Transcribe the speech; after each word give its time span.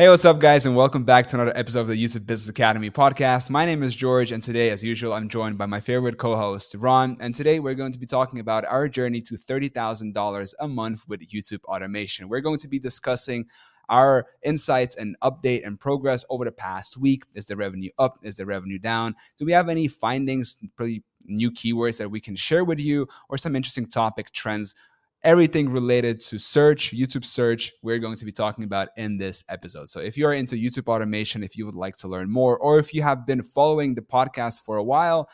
Hey, 0.00 0.08
what's 0.08 0.24
up, 0.24 0.38
guys, 0.38 0.64
and 0.64 0.74
welcome 0.74 1.04
back 1.04 1.26
to 1.26 1.36
another 1.36 1.52
episode 1.54 1.80
of 1.80 1.88
the 1.88 1.92
YouTube 1.92 2.24
Business 2.24 2.48
Academy 2.48 2.90
podcast. 2.90 3.50
My 3.50 3.66
name 3.66 3.82
is 3.82 3.94
George, 3.94 4.32
and 4.32 4.42
today, 4.42 4.70
as 4.70 4.82
usual, 4.82 5.12
I'm 5.12 5.28
joined 5.28 5.58
by 5.58 5.66
my 5.66 5.78
favorite 5.78 6.16
co 6.16 6.36
host, 6.36 6.74
Ron. 6.78 7.18
And 7.20 7.34
today, 7.34 7.60
we're 7.60 7.74
going 7.74 7.92
to 7.92 7.98
be 7.98 8.06
talking 8.06 8.40
about 8.40 8.64
our 8.64 8.88
journey 8.88 9.20
to 9.20 9.34
$30,000 9.34 10.54
a 10.58 10.68
month 10.68 11.06
with 11.06 11.28
YouTube 11.28 11.62
automation. 11.64 12.30
We're 12.30 12.40
going 12.40 12.60
to 12.60 12.68
be 12.68 12.78
discussing 12.78 13.44
our 13.90 14.26
insights 14.42 14.96
and 14.96 15.16
update 15.22 15.66
and 15.66 15.78
progress 15.78 16.24
over 16.30 16.46
the 16.46 16.52
past 16.52 16.96
week. 16.96 17.24
Is 17.34 17.44
the 17.44 17.56
revenue 17.56 17.90
up? 17.98 18.20
Is 18.22 18.36
the 18.36 18.46
revenue 18.46 18.78
down? 18.78 19.14
Do 19.36 19.44
we 19.44 19.52
have 19.52 19.68
any 19.68 19.86
findings, 19.86 20.56
pretty 20.76 21.02
new 21.26 21.50
keywords 21.50 21.98
that 21.98 22.10
we 22.10 22.20
can 22.20 22.36
share 22.36 22.64
with 22.64 22.80
you, 22.80 23.06
or 23.28 23.36
some 23.36 23.54
interesting 23.54 23.86
topic 23.86 24.30
trends 24.32 24.74
everything 25.22 25.70
related 25.70 26.20
to 26.20 26.38
search, 26.38 26.92
YouTube 26.92 27.24
search, 27.24 27.72
we're 27.82 27.98
going 27.98 28.16
to 28.16 28.24
be 28.24 28.32
talking 28.32 28.64
about 28.64 28.88
in 28.96 29.18
this 29.18 29.44
episode. 29.48 29.88
So 29.88 30.00
if 30.00 30.16
you're 30.16 30.32
into 30.32 30.56
YouTube 30.56 30.88
automation, 30.88 31.42
if 31.42 31.56
you 31.56 31.66
would 31.66 31.74
like 31.74 31.96
to 31.96 32.08
learn 32.08 32.30
more, 32.30 32.58
or 32.58 32.78
if 32.78 32.94
you 32.94 33.02
have 33.02 33.26
been 33.26 33.42
following 33.42 33.94
the 33.94 34.02
podcast 34.02 34.60
for 34.60 34.76
a 34.76 34.82
while, 34.82 35.28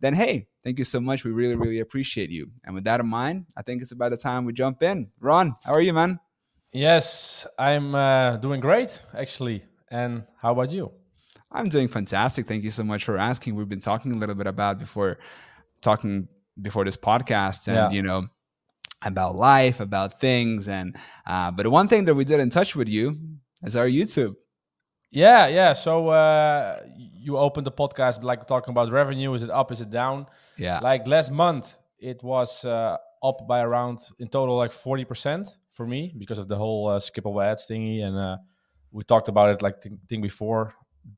then 0.00 0.14
hey, 0.14 0.48
thank 0.62 0.78
you 0.78 0.84
so 0.84 1.00
much. 1.00 1.24
We 1.24 1.30
really, 1.30 1.56
really 1.56 1.80
appreciate 1.80 2.30
you. 2.30 2.50
And 2.64 2.74
with 2.74 2.84
that 2.84 3.00
in 3.00 3.06
mind, 3.06 3.46
I 3.56 3.62
think 3.62 3.82
it's 3.82 3.92
about 3.92 4.10
the 4.10 4.16
time 4.16 4.44
we 4.44 4.52
jump 4.52 4.82
in. 4.82 5.10
Ron, 5.20 5.54
how 5.64 5.74
are 5.74 5.80
you, 5.80 5.92
man? 5.92 6.20
Yes, 6.72 7.46
I'm 7.58 7.94
uh, 7.94 8.36
doing 8.36 8.60
great, 8.60 9.02
actually. 9.14 9.64
And 9.90 10.24
how 10.40 10.52
about 10.52 10.72
you? 10.72 10.90
I'm 11.50 11.68
doing 11.68 11.88
fantastic. 11.88 12.46
Thank 12.46 12.64
you 12.64 12.70
so 12.70 12.82
much 12.82 13.04
for 13.04 13.18
asking. 13.18 13.56
We've 13.56 13.68
been 13.68 13.80
talking 13.80 14.12
a 14.12 14.18
little 14.18 14.34
bit 14.34 14.46
about 14.46 14.78
before 14.78 15.18
talking 15.82 16.28
before 16.60 16.84
this 16.84 16.96
podcast, 16.96 17.68
and 17.68 17.76
yeah. 17.76 17.90
you 17.90 18.02
know, 18.02 18.28
about 19.04 19.34
life, 19.34 19.80
about 19.80 20.20
things, 20.20 20.68
and 20.68 20.96
uh, 21.26 21.50
but 21.50 21.66
one 21.66 21.88
thing 21.88 22.04
that 22.06 22.14
we 22.14 22.24
did 22.24 22.40
in 22.40 22.50
touch 22.50 22.76
with 22.76 22.88
you 22.88 23.14
is 23.62 23.76
our 23.76 23.86
YouTube. 23.86 24.34
Yeah, 25.10 25.46
yeah. 25.48 25.72
So 25.74 26.08
uh, 26.08 26.80
you 26.96 27.36
opened 27.36 27.66
the 27.66 27.72
podcast 27.72 28.22
like 28.22 28.46
talking 28.46 28.72
about 28.72 28.90
revenue. 28.90 29.32
Is 29.34 29.42
it 29.42 29.50
up? 29.50 29.70
Is 29.70 29.80
it 29.80 29.90
down? 29.90 30.26
Yeah. 30.56 30.80
Like 30.80 31.06
last 31.06 31.30
month, 31.30 31.74
it 31.98 32.22
was 32.22 32.64
uh, 32.64 32.96
up 33.22 33.46
by 33.46 33.60
around 33.60 34.00
in 34.18 34.28
total 34.28 34.56
like 34.56 34.72
forty 34.72 35.04
percent 35.04 35.56
for 35.70 35.86
me 35.86 36.14
because 36.16 36.38
of 36.38 36.48
the 36.48 36.56
whole 36.56 36.88
uh, 36.88 36.98
skippable 36.98 37.44
ads 37.44 37.66
thingy, 37.66 38.02
and 38.02 38.16
uh, 38.16 38.36
we 38.90 39.04
talked 39.04 39.28
about 39.28 39.50
it 39.50 39.62
like 39.62 39.80
th- 39.80 39.94
thing 40.08 40.22
before 40.22 40.72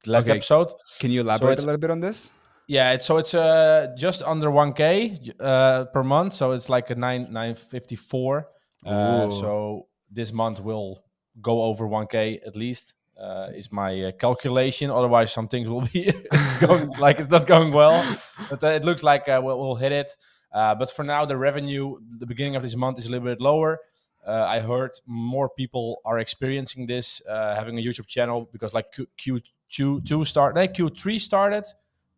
last 0.07 0.25
okay. 0.25 0.39
episode. 0.39 0.73
Can 0.99 1.11
you 1.11 1.21
elaborate 1.21 1.61
so 1.61 1.65
a 1.65 1.67
little 1.67 1.81
bit 1.81 1.91
on 1.91 2.01
this? 2.01 2.31
Yeah, 2.67 2.93
it's, 2.93 3.07
so 3.07 3.19
it's 3.19 3.35
uh, 3.35 3.95
just 3.97 4.23
under 4.23 4.49
1k 4.49 5.33
uh, 5.41 5.85
per 5.87 6.03
month, 6.03 6.33
so 6.33 6.53
it's 6.53 6.69
like 6.69 6.91
a 6.91 6.95
nine 6.95 7.25
954. 7.25 8.49
Uh, 8.87 9.31
so 9.31 9.87
this 10.11 10.33
month 10.33 10.61
will 10.61 11.05
go 11.41 11.63
over 11.63 11.87
1k 11.87 12.41
at 12.47 12.57
least. 12.57 12.95
Uh, 13.21 13.49
is 13.55 13.71
my 13.71 14.03
uh, 14.03 14.13
calculation. 14.13 14.91
Otherwise, 14.91 15.33
some 15.33 15.47
things 15.47 15.71
will 15.71 15.83
be 15.93 16.13
going 16.61 16.89
like 16.99 17.21
it's 17.21 17.31
not 17.31 17.47
going 17.47 17.73
well. 17.73 18.03
But 18.51 18.65
uh, 18.65 18.69
it 18.69 18.85
looks 18.85 19.05
like 19.05 19.29
uh, 19.29 19.41
we'll, 19.43 19.59
we'll 19.61 19.77
hit 19.77 19.93
it. 19.93 20.11
Uh, 20.53 20.75
but 20.75 20.91
for 20.91 21.05
now, 21.05 21.25
the 21.25 21.37
revenue, 21.37 21.97
the 22.19 22.27
beginning 22.27 22.57
of 22.57 22.63
this 22.63 22.75
month 22.75 22.99
is 22.99 23.07
a 23.07 23.11
little 23.11 23.27
bit 23.27 23.41
lower. 23.41 23.79
Uh, 24.27 24.47
I 24.49 24.61
heard 24.61 24.93
more 25.07 25.49
people 25.49 26.01
are 26.05 26.19
experiencing 26.19 26.87
this, 26.87 27.21
uh, 27.29 27.55
having 27.55 27.79
a 27.79 27.83
YouTube 27.83 28.07
channel 28.07 28.49
because 28.53 28.73
like 28.73 28.87
Q, 29.17 29.41
Q2 29.71 30.27
start, 30.27 30.57
like 30.57 30.75
Q3 30.75 31.21
started, 31.21 31.65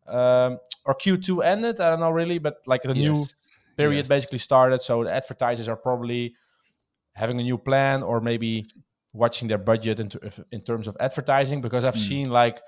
um, 0.09 0.59
or 0.85 0.95
Q2 0.95 1.45
ended. 1.45 1.81
I 1.81 1.91
don't 1.91 2.01
know 2.01 2.11
really, 2.11 2.39
but 2.39 2.57
like 2.67 2.83
the 2.83 2.97
yes. 2.97 2.97
new 2.97 3.25
period 3.77 3.99
yes. 3.99 4.09
basically 4.09 4.39
started. 4.39 4.81
So 4.81 5.05
the 5.05 5.13
advertisers 5.13 5.69
are 5.69 5.77
probably 5.77 6.35
having 7.15 7.41
a 7.41 7.43
new 7.43 7.59
plan 7.59 8.03
or 8.03 8.21
maybe 8.21 8.67
watching 9.13 9.49
their 9.49 9.59
budget 9.59 10.01
in, 10.01 10.11
in 10.53 10.61
terms 10.61 10.87
of 10.87 10.97
advertising 11.01 11.61
because 11.61 11.85
I've 11.85 11.95
mm. 11.95 12.09
seen 12.09 12.31
like 12.31 12.61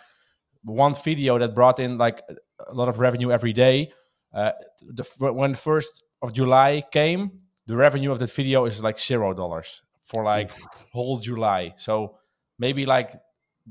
one 0.62 0.95
video 0.95 1.39
that 1.39 1.55
brought 1.55 1.78
in 1.78 1.98
like 1.98 2.22
a 2.67 2.75
lot 2.75 2.89
of 2.89 3.00
revenue 3.00 3.30
every 3.30 3.52
day. 3.52 3.92
Uh, 4.33 4.52
the 4.80 5.05
when 5.19 5.55
first 5.55 6.05
of 6.23 6.33
July 6.33 6.83
came, 6.92 7.40
the 7.67 7.77
revenue 7.77 8.11
of 8.11 8.18
that 8.18 8.30
video 8.33 8.64
is 8.64 8.83
like 8.83 8.98
zero 8.98 9.33
dollars 9.33 9.83
for 10.02 10.24
like 10.24 10.51
whole 10.92 11.18
July. 11.18 11.74
So 11.77 12.17
maybe 12.58 12.86
like 12.86 13.13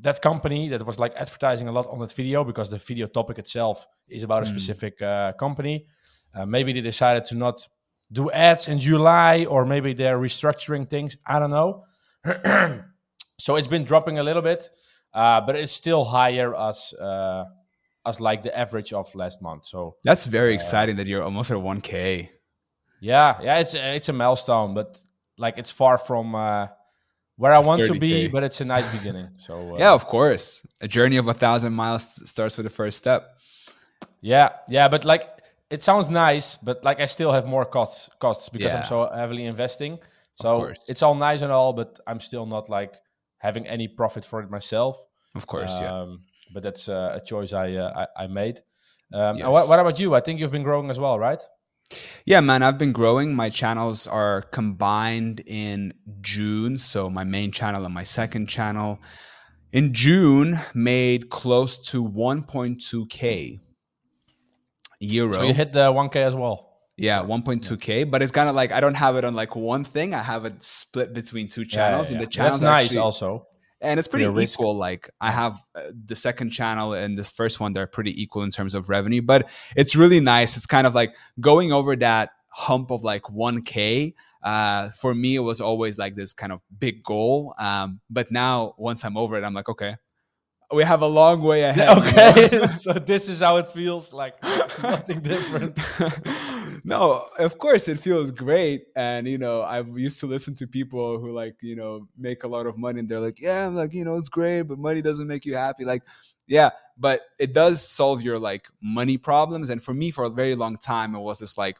that 0.02 0.22
company 0.22 0.70
that 0.70 0.86
was 0.86 1.00
like 1.00 1.14
advertising 1.16 1.68
a 1.68 1.72
lot 1.72 1.88
on 1.88 2.00
that 2.00 2.12
video 2.12 2.44
because 2.44 2.70
the 2.70 2.78
video 2.78 3.08
topic 3.08 3.40
itself 3.40 3.88
is 4.08 4.24
about 4.24 4.44
a 4.44 4.46
hmm. 4.46 4.52
specific 4.52 5.02
uh, 5.02 5.34
company. 5.34 5.86
Uh, 6.36 6.46
maybe 6.46 6.74
they 6.74 6.82
decided 6.82 7.26
to 7.26 7.36
not 7.36 7.68
do 8.12 8.30
ads 8.32 8.68
in 8.68 8.80
July, 8.80 9.46
or 9.46 9.66
maybe 9.66 9.94
they're 9.94 10.20
restructuring 10.20 10.88
things. 10.88 11.18
I 11.26 11.40
don't 11.40 11.50
know. 11.50 11.84
so 13.40 13.56
it's 13.56 13.68
been 13.68 13.84
dropping 13.84 14.20
a 14.20 14.24
little 14.24 14.42
bit, 14.42 14.70
uh, 15.14 15.42
but 15.42 15.56
it's 15.56 15.74
still 15.74 16.06
higher 16.06 16.56
as 16.56 16.94
uh, 16.94 17.46
as 18.06 18.22
like 18.22 18.44
the 18.44 18.58
average 18.58 18.94
of 18.94 19.14
last 19.16 19.42
month. 19.42 19.66
So 19.66 19.98
that's 20.04 20.26
very 20.26 20.52
uh, 20.52 20.56
exciting 20.56 20.96
that 20.98 21.08
you're 21.08 21.24
almost 21.24 21.52
at 21.52 21.58
1k. 21.58 22.30
Yeah, 23.00 23.38
yeah, 23.42 23.60
it's 23.60 23.74
it's 23.74 24.10
a 24.10 24.14
milestone, 24.14 24.74
but 24.74 24.98
like 25.38 25.58
it's 25.58 25.72
far 25.72 25.98
from 25.98 26.34
uh, 26.34 26.68
where 27.38 27.54
I 27.54 27.60
want 27.60 27.84
30K. 27.84 27.94
to 27.94 28.00
be, 28.00 28.28
but 28.28 28.44
it's 28.44 28.62
a 28.62 28.66
nice 28.66 28.92
beginning. 28.96 29.30
So 29.38 29.76
uh, 29.76 29.78
yeah, 29.78 29.94
of 29.94 30.06
course, 30.06 30.66
a 30.82 30.88
journey 30.88 31.18
of 31.18 31.28
a 31.28 31.34
thousand 31.34 31.74
miles 31.74 32.22
starts 32.30 32.58
with 32.58 32.66
the 32.66 32.70
first 32.72 32.98
step. 32.98 33.38
Yeah, 34.22 34.50
yeah, 34.68 34.88
but 34.88 35.06
like 35.06 35.30
it 35.70 35.84
sounds 35.84 36.08
nice, 36.08 36.58
but 36.58 36.84
like 36.84 37.00
I 37.00 37.06
still 37.06 37.32
have 37.32 37.46
more 37.46 37.66
costs 37.66 38.10
costs 38.20 38.50
because 38.50 38.74
yeah. 38.74 38.80
I'm 38.80 38.86
so 38.86 39.10
heavily 39.14 39.46
investing. 39.46 40.00
So 40.36 40.72
it's 40.88 41.02
all 41.02 41.16
nice 41.16 41.42
and 41.42 41.52
all, 41.52 41.74
but 41.74 42.00
I'm 42.06 42.20
still 42.20 42.46
not 42.46 42.70
like 42.70 42.94
having 43.40 43.66
any 43.68 43.88
profit 43.88 44.24
for 44.24 44.40
it 44.42 44.52
myself. 44.52 45.04
Of 45.34 45.48
course, 45.48 45.80
um, 45.80 45.84
yeah. 45.84 46.16
But 46.54 46.64
that's 46.64 46.90
uh, 46.90 47.14
a 47.16 47.22
choice 47.26 47.54
I 47.54 47.74
uh, 47.74 48.06
I, 48.18 48.24
I, 48.24 48.28
made. 48.28 48.62
Um, 49.14 49.38
yes. 49.38 49.52
what, 49.52 49.68
what 49.68 49.80
about 49.80 50.00
you? 50.00 50.16
I 50.16 50.22
think 50.22 50.40
you've 50.40 50.52
been 50.52 50.64
growing 50.64 50.90
as 50.90 51.00
well, 51.00 51.18
right? 51.18 51.42
Yeah, 52.26 52.42
man, 52.42 52.64
I've 52.64 52.78
been 52.78 52.92
growing. 52.92 53.34
My 53.34 53.50
channels 53.50 54.08
are 54.08 54.42
combined 54.42 55.42
in 55.46 55.94
June. 56.22 56.78
So 56.78 57.10
my 57.10 57.24
main 57.24 57.52
channel 57.52 57.86
and 57.86 57.94
my 57.94 58.04
second 58.04 58.48
channel 58.48 59.00
in 59.72 59.94
June 59.94 60.60
made 60.74 61.30
close 61.30 61.78
to 61.92 62.04
1.2K 62.04 63.60
euro. 65.00 65.34
So 65.34 65.44
you 65.44 65.54
hit 65.54 65.74
the 65.74 65.92
1K 65.92 66.16
as 66.18 66.36
well. 66.36 66.66
Yeah, 66.98 67.22
1.2K, 67.22 68.10
but 68.10 68.24
it's 68.24 68.32
kind 68.32 68.50
of 68.50 68.56
like 68.56 68.72
I 68.72 68.80
don't 68.80 68.96
have 68.96 69.18
it 69.18 69.24
on 69.24 69.36
like 69.36 69.56
one 69.56 69.84
thing. 69.84 70.16
I 70.16 70.24
have 70.24 70.46
it 70.46 70.64
split 70.64 71.14
between 71.14 71.48
two 71.48 71.64
channels, 71.64 72.10
yeah, 72.10 72.16
yeah, 72.16 72.20
yeah. 72.20 72.24
and 72.24 72.28
the 72.28 72.32
channels 72.32 72.60
that's 72.60 72.62
nice 72.64 72.86
actually, 72.86 72.98
also 73.00 73.48
and 73.82 74.00
it's 74.00 74.08
pretty 74.08 74.26
equal 74.42 74.76
like 74.76 75.10
i 75.22 75.32
have 75.32 75.60
uh, 75.76 75.82
the 76.06 76.16
second 76.16 76.50
channel 76.50 76.94
and 76.94 77.18
this 77.18 77.30
first 77.30 77.60
one 77.60 77.74
they're 77.74 77.88
pretty 77.88 78.22
equal 78.22 78.44
in 78.44 78.52
terms 78.52 78.74
of 78.74 78.90
revenue 78.90 79.22
but 79.22 79.50
it's 79.76 79.96
really 79.96 80.20
nice 80.20 80.58
it's 80.58 80.66
kind 80.66 80.88
of 80.88 80.96
like 80.96 81.16
going 81.40 81.72
over 81.72 81.96
that 81.96 82.32
hump 82.50 82.92
of 82.92 83.04
like 83.04 83.24
1k 83.24 84.14
uh, 84.44 84.90
for 84.90 85.14
me 85.14 85.36
it 85.36 85.40
was 85.40 85.60
always 85.60 85.98
like 85.98 86.16
this 86.16 86.34
kind 86.34 86.52
of 86.52 86.62
big 86.80 87.04
goal 87.04 87.54
um, 87.60 88.00
but 88.10 88.32
now 88.32 88.74
once 88.78 89.04
i'm 89.04 89.18
over 89.18 89.38
it 89.38 89.44
i'm 89.44 89.54
like 89.54 89.70
okay 89.70 89.96
we 90.72 90.84
have 90.84 91.02
a 91.02 91.08
long 91.08 91.42
way 91.42 91.64
ahead. 91.70 91.98
Okay, 91.98 92.50
you 92.52 92.62
know? 92.62 92.68
so 92.74 92.94
this 92.94 93.30
is 93.30 93.40
how 93.40 93.58
it 93.58 93.68
feels 93.68 94.14
like 94.14 94.42
nothing 94.84 95.22
different. 95.22 95.78
No, 96.88 97.26
of 97.38 97.58
course 97.58 97.88
it 97.88 98.00
feels 98.00 98.32
great, 98.32 98.86
and 98.96 99.28
you 99.28 99.38
know 99.38 99.62
I've 99.62 99.98
used 99.98 100.20
to 100.22 100.28
listen 100.28 100.56
to 100.56 100.68
people 100.68 101.20
who 101.20 101.32
like 101.32 101.56
you 101.62 101.76
know 101.76 102.08
make 102.18 102.44
a 102.44 102.48
lot 102.48 102.66
of 102.66 102.78
money, 102.78 103.00
and 103.00 103.10
they're 103.10 103.20
like, 103.20 103.42
yeah, 103.42 103.68
I'm 103.68 103.76
like 103.76 103.94
you 103.94 104.06
know 104.06 104.16
it's 104.16 104.30
great, 104.30 104.64
but 104.64 104.80
money 104.80 105.02
doesn't 105.02 105.28
make 105.28 105.46
you 105.46 105.56
happy. 105.56 105.86
Like, 105.86 106.04
yeah, 106.48 106.70
but 106.98 107.22
it 107.40 107.54
does 107.54 107.88
solve 107.88 108.22
your 108.24 108.40
like 108.40 108.68
money 108.82 109.18
problems, 109.18 109.70
and 109.70 109.84
for 109.84 109.94
me, 109.94 110.12
for 110.12 110.24
a 110.24 110.30
very 110.30 110.56
long 110.56 110.78
time, 110.78 111.14
it 111.14 111.20
was 111.20 111.40
this 111.40 111.58
like 111.58 111.78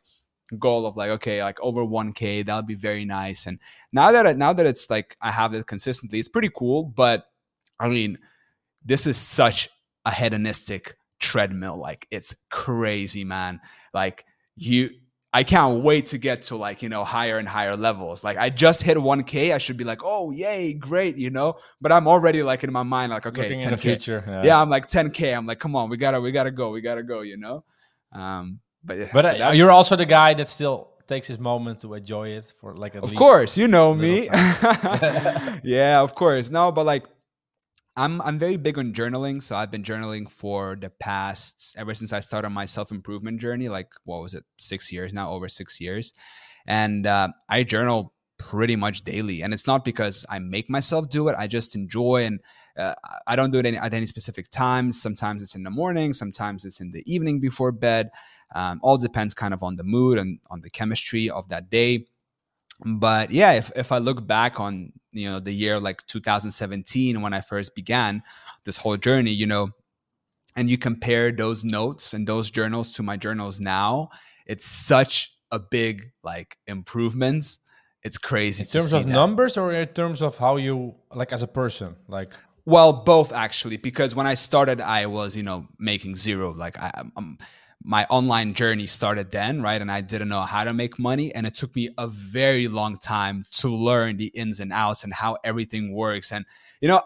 goal 0.60 0.86
of 0.86 0.96
like 0.96 1.10
okay 1.10 1.44
like 1.44 1.60
over 1.60 1.82
1k 1.84 2.46
that 2.46 2.56
would 2.56 2.66
be 2.66 2.74
very 2.74 3.04
nice 3.04 3.46
and 3.46 3.60
now 3.92 4.14
that 4.14 4.26
I, 4.26 4.32
now 4.32 4.54
that 4.54 4.66
it's 4.66 4.90
like 4.90 5.18
i 5.22 5.30
have 5.30 5.54
it 5.54 5.68
consistently 5.68 6.20
it's 6.20 6.30
pretty 6.30 6.50
cool 6.56 6.86
but 6.86 7.26
i 7.82 7.90
mean 7.90 8.18
this 8.86 9.06
is 9.06 9.18
such 9.18 9.68
a 10.06 10.12
hedonistic 10.12 10.96
treadmill. 11.20 11.78
Like 11.78 12.08
it's 12.12 12.36
crazy, 12.50 13.24
man. 13.24 13.60
Like 13.94 14.26
you 14.58 14.90
I 15.34 15.44
can't 15.44 15.84
wait 15.84 16.08
to 16.08 16.18
get 16.18 16.44
to 16.44 16.56
like, 16.56 16.82
you 16.82 16.90
know, 16.90 17.04
higher 17.04 17.38
and 17.38 17.48
higher 17.48 17.76
levels. 17.76 18.24
Like 18.24 18.38
I 18.38 18.50
just 18.50 18.82
hit 18.82 18.98
1k, 18.98 19.54
I 19.54 19.58
should 19.60 19.78
be 19.78 19.84
like, 19.84 20.00
"Oh, 20.04 20.32
yay, 20.32 20.74
great," 20.74 21.18
you 21.18 21.30
know? 21.30 21.58
But 21.80 21.92
I'm 21.92 22.08
already 22.08 22.42
like 22.44 22.64
in 22.64 22.72
my 22.72 22.84
mind 22.84 23.12
like, 23.12 23.26
okay, 23.26 23.44
Looking 23.44 23.60
10k. 23.60 23.80
future. 23.80 24.24
Yeah. 24.26 24.44
yeah. 24.44 24.62
I'm 24.62 24.70
like 24.70 24.88
10k. 24.88 25.38
I'm 25.38 25.46
like, 25.46 25.60
"Come 25.60 25.76
on, 25.76 25.90
we 25.90 25.98
got 25.98 26.12
to 26.12 26.22
we 26.22 26.32
got 26.32 26.46
to 26.46 26.52
go. 26.52 26.72
We 26.72 26.82
got 26.82 26.96
to 26.96 27.04
go," 27.04 27.22
you 27.22 27.38
know? 27.38 27.64
Um 28.14 28.60
but 28.84 29.12
But 29.12 29.26
so 29.26 29.48
uh, 29.48 29.52
you're 29.52 29.72
also 29.72 29.96
the 29.96 30.06
guy 30.06 30.34
that 30.34 30.48
still 30.48 30.94
takes 31.08 31.28
his 31.28 31.40
moment 31.40 31.82
to 31.82 31.94
enjoy 31.94 32.30
it 32.30 32.54
for 32.60 32.76
like 32.76 32.96
a 32.96 33.02
Of 33.02 33.14
course, 33.14 33.58
you 33.58 33.68
know 33.68 33.94
me. 33.94 34.30
yeah, 35.64 36.02
of 36.02 36.16
course. 36.16 36.50
No, 36.50 36.72
but 36.72 36.86
like 36.86 37.06
I'm 37.98 38.22
I'm 38.22 38.38
very 38.38 38.58
big 38.58 38.78
on 38.78 38.94
journaling, 38.94 39.42
so 39.42 39.56
I've 39.56 39.72
been 39.72 39.84
journaling 39.84 40.30
for 40.30 40.78
the 40.80 40.92
past 40.92 41.76
ever 41.78 41.96
since 41.96 42.14
I 42.14 42.20
started 42.20 42.52
my 42.52 42.66
self 42.66 42.92
improvement 42.92 43.42
journey. 43.42 43.70
Like 43.70 43.90
what 44.06 44.22
was 44.22 44.36
it, 44.36 44.44
six 44.58 44.94
years 44.94 45.14
now, 45.14 45.32
over 45.32 45.50
six 45.50 45.82
years, 45.82 46.14
and 46.68 47.08
uh, 47.08 47.30
I 47.50 47.64
journal 47.64 48.14
pretty 48.38 48.76
much 48.76 49.04
daily. 49.04 49.42
And 49.42 49.54
it's 49.54 49.68
not 49.68 49.84
because 49.84 50.26
I 50.30 50.40
make 50.40 50.70
myself 50.70 51.10
do 51.10 51.28
it. 51.28 51.36
I 51.38 51.48
just 51.48 51.76
enjoy 51.76 52.26
and 52.26 52.40
uh, 52.78 52.94
I 53.26 53.36
don't 53.36 53.52
do 53.52 53.58
it 53.58 53.66
any, 53.66 53.78
at 53.78 53.94
any 53.94 54.06
specific 54.06 54.50
times. 54.50 55.02
Sometimes 55.02 55.42
it's 55.42 55.56
in 55.56 55.64
the 55.64 55.72
morning, 55.72 56.14
sometimes 56.14 56.64
it's 56.64 56.80
in 56.80 56.92
the 56.92 57.04
evening 57.12 57.40
before 57.40 57.72
bed. 57.72 58.10
Um, 58.54 58.80
all 58.84 58.98
depends 58.98 59.34
kind 59.34 59.54
of 59.54 59.64
on 59.64 59.76
the 59.76 59.84
mood 59.84 60.20
and 60.20 60.40
on 60.50 60.62
the 60.62 60.70
chemistry 60.70 61.30
of 61.30 61.50
that 61.50 61.70
day. 61.70 62.06
But 62.86 63.32
yeah, 63.32 63.54
if, 63.54 63.72
if 63.76 63.92
I 63.92 63.98
look 63.98 64.26
back 64.26 64.60
on, 64.60 64.94
you 65.12 65.30
know, 65.30 65.40
the 65.40 65.52
year 65.52 65.80
like 65.80 66.06
2017 66.08 67.22
when 67.22 67.34
I 67.34 67.42
first 67.42 67.76
began 67.76 68.24
this 68.66 68.78
whole 68.78 68.98
journey, 68.98 69.32
you 69.32 69.48
know, 69.48 69.72
and 70.56 70.70
you 70.70 70.78
compare 70.78 71.32
those 71.32 71.64
notes 71.64 72.14
and 72.14 72.28
those 72.28 72.52
journals 72.52 72.94
to 72.94 73.04
my 73.04 73.18
journals 73.18 73.60
now, 73.60 74.10
it's 74.46 74.66
such 74.66 75.34
a 75.52 75.60
big 75.60 76.12
like 76.24 76.58
improvements 76.68 77.60
it's 78.08 78.18
crazy. 78.18 78.64
In 78.64 78.68
terms 78.68 78.94
of 78.94 79.04
that. 79.04 79.10
numbers 79.10 79.58
or 79.58 79.74
in 79.74 79.88
terms 79.88 80.22
of 80.22 80.38
how 80.38 80.56
you 80.56 80.96
like 81.14 81.34
as 81.34 81.44
a 81.44 81.48
person, 81.48 81.96
like. 82.08 82.34
Well, 82.66 82.92
both 82.94 83.32
actually, 83.32 83.78
because 83.78 84.14
when 84.14 84.28
I 84.28 84.34
started, 84.34 84.82
I 84.82 85.06
was 85.08 85.36
you 85.36 85.44
know 85.44 85.68
making 85.80 86.16
zero. 86.16 86.54
Like 86.54 86.78
I, 86.78 86.92
um, 87.16 87.38
my 87.84 88.06
online 88.10 88.54
journey 88.54 88.88
started 88.88 89.32
then, 89.32 89.62
right? 89.62 89.82
And 89.82 89.92
I 89.92 90.02
didn't 90.02 90.30
know 90.30 90.42
how 90.42 90.64
to 90.64 90.74
make 90.74 91.00
money, 91.00 91.34
and 91.34 91.46
it 91.48 91.56
took 91.56 91.76
me 91.76 91.90
a 91.98 92.08
very 92.08 92.68
long 92.68 92.98
time 92.98 93.46
to 93.60 93.74
learn 93.74 94.18
the 94.18 94.28
ins 94.28 94.60
and 94.60 94.74
outs 94.74 95.04
and 95.04 95.14
how 95.14 95.38
everything 95.44 95.94
works. 95.94 96.32
And 96.32 96.46
you 96.82 96.88
know, 96.88 97.02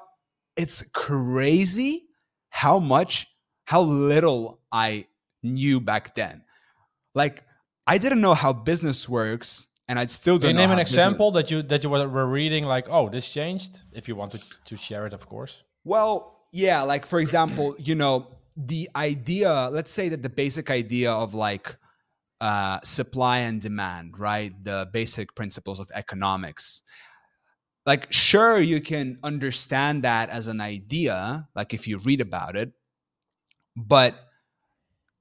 it's 0.56 0.84
crazy 0.94 2.08
how 2.50 2.80
much, 2.80 3.28
how 3.66 3.82
little 3.82 4.62
I 4.72 5.08
knew 5.44 5.80
back 5.80 6.16
then. 6.16 6.44
Like 7.16 7.44
I 7.88 7.98
didn't 7.98 8.22
know 8.22 8.34
how 8.34 8.54
business 8.54 9.10
works 9.10 9.68
and 9.88 10.00
I'd 10.00 10.12
still 10.12 10.38
don't. 10.38 10.52
Can 10.52 10.58
you 10.58 10.62
name 10.62 10.72
an 10.72 10.80
example 10.80 11.32
that 11.32 11.52
you 11.52 11.62
that 11.64 11.84
you 11.84 11.90
were 11.90 12.28
reading 12.28 12.66
like, 12.66 12.88
oh, 12.90 13.10
this 13.10 13.34
changed? 13.34 13.82
If 13.92 14.08
you 14.08 14.16
want 14.16 14.32
to 14.32 14.40
to 14.66 14.78
share 14.78 15.06
it, 15.06 15.14
of 15.14 15.28
course. 15.28 15.64
Well, 15.84 16.40
yeah, 16.54 16.84
like 16.84 17.06
for 17.06 17.20
example, 17.20 17.76
you 17.78 17.96
know, 17.96 18.28
the 18.56 18.90
idea. 18.96 19.70
Let's 19.72 19.92
say 19.92 20.10
that 20.10 20.22
the 20.22 20.30
basic 20.30 20.70
idea 20.70 21.12
of 21.12 21.34
like 21.34 21.76
uh, 22.40 22.80
supply 22.84 23.40
and 23.40 23.62
demand, 23.62 24.20
right? 24.20 24.52
The 24.64 24.90
basic 24.92 25.36
principles 25.36 25.80
of 25.80 25.92
economics. 25.94 26.84
Like, 27.86 28.12
sure, 28.12 28.60
you 28.60 28.82
can 28.82 29.18
understand 29.24 30.04
that 30.04 30.30
as 30.30 30.48
an 30.48 30.62
idea, 30.62 31.48
like 31.56 31.74
if 31.74 31.88
you 31.88 31.98
read 32.00 32.22
about 32.22 32.56
it, 32.56 32.72
but 33.76 34.16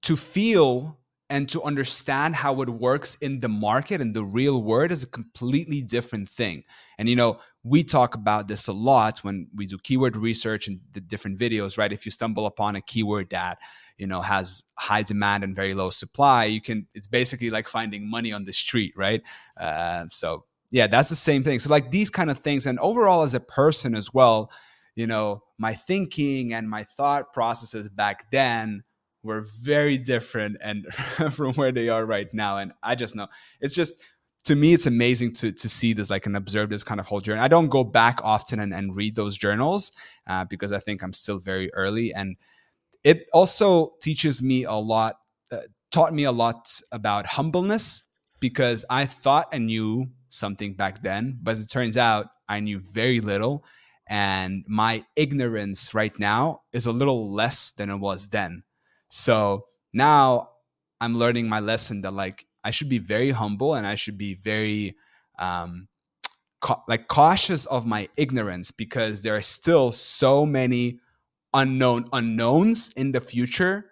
to 0.03 0.17
feel 0.17 0.99
and 1.31 1.49
to 1.49 1.63
understand 1.63 2.35
how 2.35 2.61
it 2.61 2.69
works 2.69 3.17
in 3.21 3.41
the 3.41 3.49
market 3.49 4.01
and 4.01 4.15
the 4.15 4.25
real 4.25 4.63
world 4.63 4.91
is 4.91 5.03
a 5.03 5.07
completely 5.07 5.81
different 5.81 6.29
thing. 6.29 6.65
And 6.99 7.09
you 7.09 7.17
know, 7.17 7.39
we 7.63 7.85
talk 7.85 8.15
about 8.15 8.49
this 8.49 8.69
a 8.69 8.73
lot 8.73 9.19
when 9.19 9.49
we 9.55 9.67
do 9.67 9.77
keyword 9.79 10.17
research 10.17 10.67
and 10.67 10.81
the 10.93 11.01
different 11.01 11.39
videos, 11.39 11.77
right? 11.77 11.93
If 11.93 12.07
you 12.07 12.11
stumble 12.11 12.47
upon 12.47 12.75
a 12.75 12.81
keyword 12.81 13.31
that 13.31 13.59
you 13.99 14.07
know 14.07 14.23
has 14.23 14.65
high 14.77 15.03
demand 15.03 15.45
and 15.45 15.55
very 15.55 15.75
low 15.75 15.91
supply, 15.91 16.47
you 16.47 16.61
can. 16.61 16.87
It's 16.95 17.07
basically 17.07 17.51
like 17.51 17.69
finding 17.69 18.09
money 18.09 18.33
on 18.33 18.45
the 18.45 18.53
street, 18.53 18.95
right? 18.97 19.23
Uh, 19.59 20.07
so 20.09 20.45
yeah, 20.71 20.87
that's 20.87 21.09
the 21.09 21.17
same 21.17 21.43
thing. 21.43 21.59
So 21.59 21.69
like 21.69 21.91
these 21.91 22.11
kind 22.11 22.31
of 22.31 22.39
things, 22.39 22.65
and 22.65 22.79
overall 22.79 23.23
as 23.23 23.35
a 23.35 23.41
person 23.41 23.95
as 23.95 24.15
well, 24.15 24.51
you 24.95 25.07
know, 25.07 25.43
my 25.59 25.75
thinking 25.75 26.55
and 26.55 26.69
my 26.69 26.85
thought 26.85 27.33
processes 27.33 27.89
back 27.89 28.31
then 28.31 28.85
were 29.23 29.45
very 29.63 29.99
different 29.99 30.57
and 30.63 30.87
from 31.33 31.53
where 31.55 31.73
they 31.73 31.89
are 31.89 32.07
right 32.07 32.33
now. 32.33 32.59
And 32.59 32.73
I 32.83 32.95
just 32.95 33.15
know 33.15 33.27
it's 33.61 33.75
just 33.75 34.01
to 34.45 34.57
me 34.57 34.73
it's 34.73 34.87
amazing 34.87 35.35
to 35.35 35.53
to 35.53 35.69
see 35.69 35.93
this 35.93 36.11
like 36.11 36.27
and 36.27 36.37
observe 36.37 36.71
this 36.71 36.85
kind 36.85 37.01
of 37.01 37.07
whole 37.07 37.21
journey. 37.21 37.41
I 37.41 37.49
don't 37.49 37.69
go 37.69 37.85
back 37.85 38.21
often 38.23 38.61
and, 38.61 38.73
and 38.73 38.97
read 38.97 39.17
those 39.17 39.37
journals 39.37 39.93
uh, 40.27 40.45
because 40.45 40.73
I 40.73 40.79
think 40.79 41.03
I'm 41.03 41.13
still 41.13 41.39
very 41.39 41.73
early 41.75 42.13
and 42.13 42.37
it 43.05 43.27
also 43.33 43.93
teaches 44.03 44.43
me 44.43 44.65
a 44.65 44.75
lot 44.75 45.17
uh, 45.53 45.59
taught 45.91 46.15
me 46.15 46.25
a 46.25 46.33
lot 46.33 46.81
about 46.93 47.27
humbleness 47.27 48.05
because 48.41 48.85
I 48.89 49.07
thought 49.07 49.49
I 49.53 49.59
knew 49.59 50.07
something 50.29 50.75
back 50.75 51.03
then, 51.03 51.39
but 51.43 51.53
as 51.53 51.61
it 51.61 51.69
turns 51.69 51.97
out, 51.97 52.27
I 52.49 52.61
knew 52.61 52.79
very 52.79 53.21
little. 53.21 53.65
And 54.09 54.65
my 54.67 55.05
ignorance 55.15 55.95
right 55.95 56.17
now 56.19 56.63
is 56.73 56.87
a 56.87 56.93
little 56.93 57.33
less 57.33 57.71
than 57.73 57.91
it 57.91 57.97
was 57.97 58.29
then. 58.29 58.65
So 59.09 59.67
now 59.93 60.51
I'm 61.01 61.17
learning 61.17 61.49
my 61.49 61.61
lesson 61.61 62.01
that 62.01 62.13
like 62.13 62.47
I 62.65 62.71
should 62.71 62.89
be 62.89 62.99
very 62.99 63.31
humble 63.31 63.75
and 63.75 63.87
I 63.87 63.95
should 63.95 64.19
be 64.19 64.35
very 64.35 64.97
um 65.39 65.89
ca- 66.61 66.83
like 66.89 67.09
cautious 67.09 67.67
of 67.67 67.87
my 67.87 68.09
ignorance 68.17 68.71
because 68.71 69.23
there 69.23 69.37
are 69.37 69.43
still 69.43 69.93
so 69.93 70.47
many 70.47 71.01
unknown 71.55 72.09
unknowns 72.13 72.93
in 72.97 73.13
the 73.13 73.21
future 73.21 73.87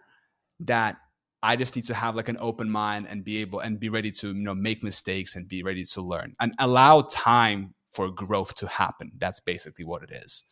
that 0.60 0.96
I 1.42 1.56
just 1.56 1.76
need 1.76 1.86
to 1.86 1.94
have 1.94 2.16
like 2.16 2.28
an 2.28 2.36
open 2.40 2.68
mind 2.68 3.06
and 3.08 3.24
be 3.24 3.40
able 3.40 3.60
and 3.60 3.78
be 3.78 3.88
ready 3.88 4.10
to 4.12 4.28
you 4.28 4.42
know 4.42 4.54
make 4.54 4.82
mistakes 4.82 5.36
and 5.36 5.48
be 5.48 5.62
ready 5.62 5.84
to 5.84 6.00
learn 6.02 6.34
and 6.40 6.52
allow 6.58 7.02
time 7.02 7.74
for 7.90 8.10
growth 8.10 8.54
to 8.56 8.66
happen. 8.66 9.12
That's 9.18 9.40
basically 9.40 9.84
what 9.84 10.02
it 10.02 10.10
is. 10.12 10.44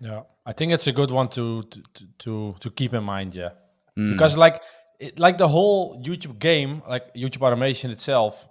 Yeah, 0.00 0.22
I 0.44 0.52
think 0.52 0.72
it's 0.72 0.86
a 0.86 0.92
good 0.92 1.10
one 1.10 1.28
to 1.28 1.62
to 1.62 1.82
to, 2.18 2.54
to 2.60 2.70
keep 2.70 2.92
in 2.94 3.04
mind. 3.04 3.34
Yeah, 3.34 3.50
mm. 3.98 4.12
because 4.12 4.36
like 4.36 4.62
it, 5.00 5.18
like 5.18 5.38
the 5.38 5.48
whole 5.48 6.02
YouTube 6.02 6.38
game, 6.38 6.82
like 6.88 7.14
YouTube 7.14 7.42
automation 7.42 7.90
itself, 7.90 8.48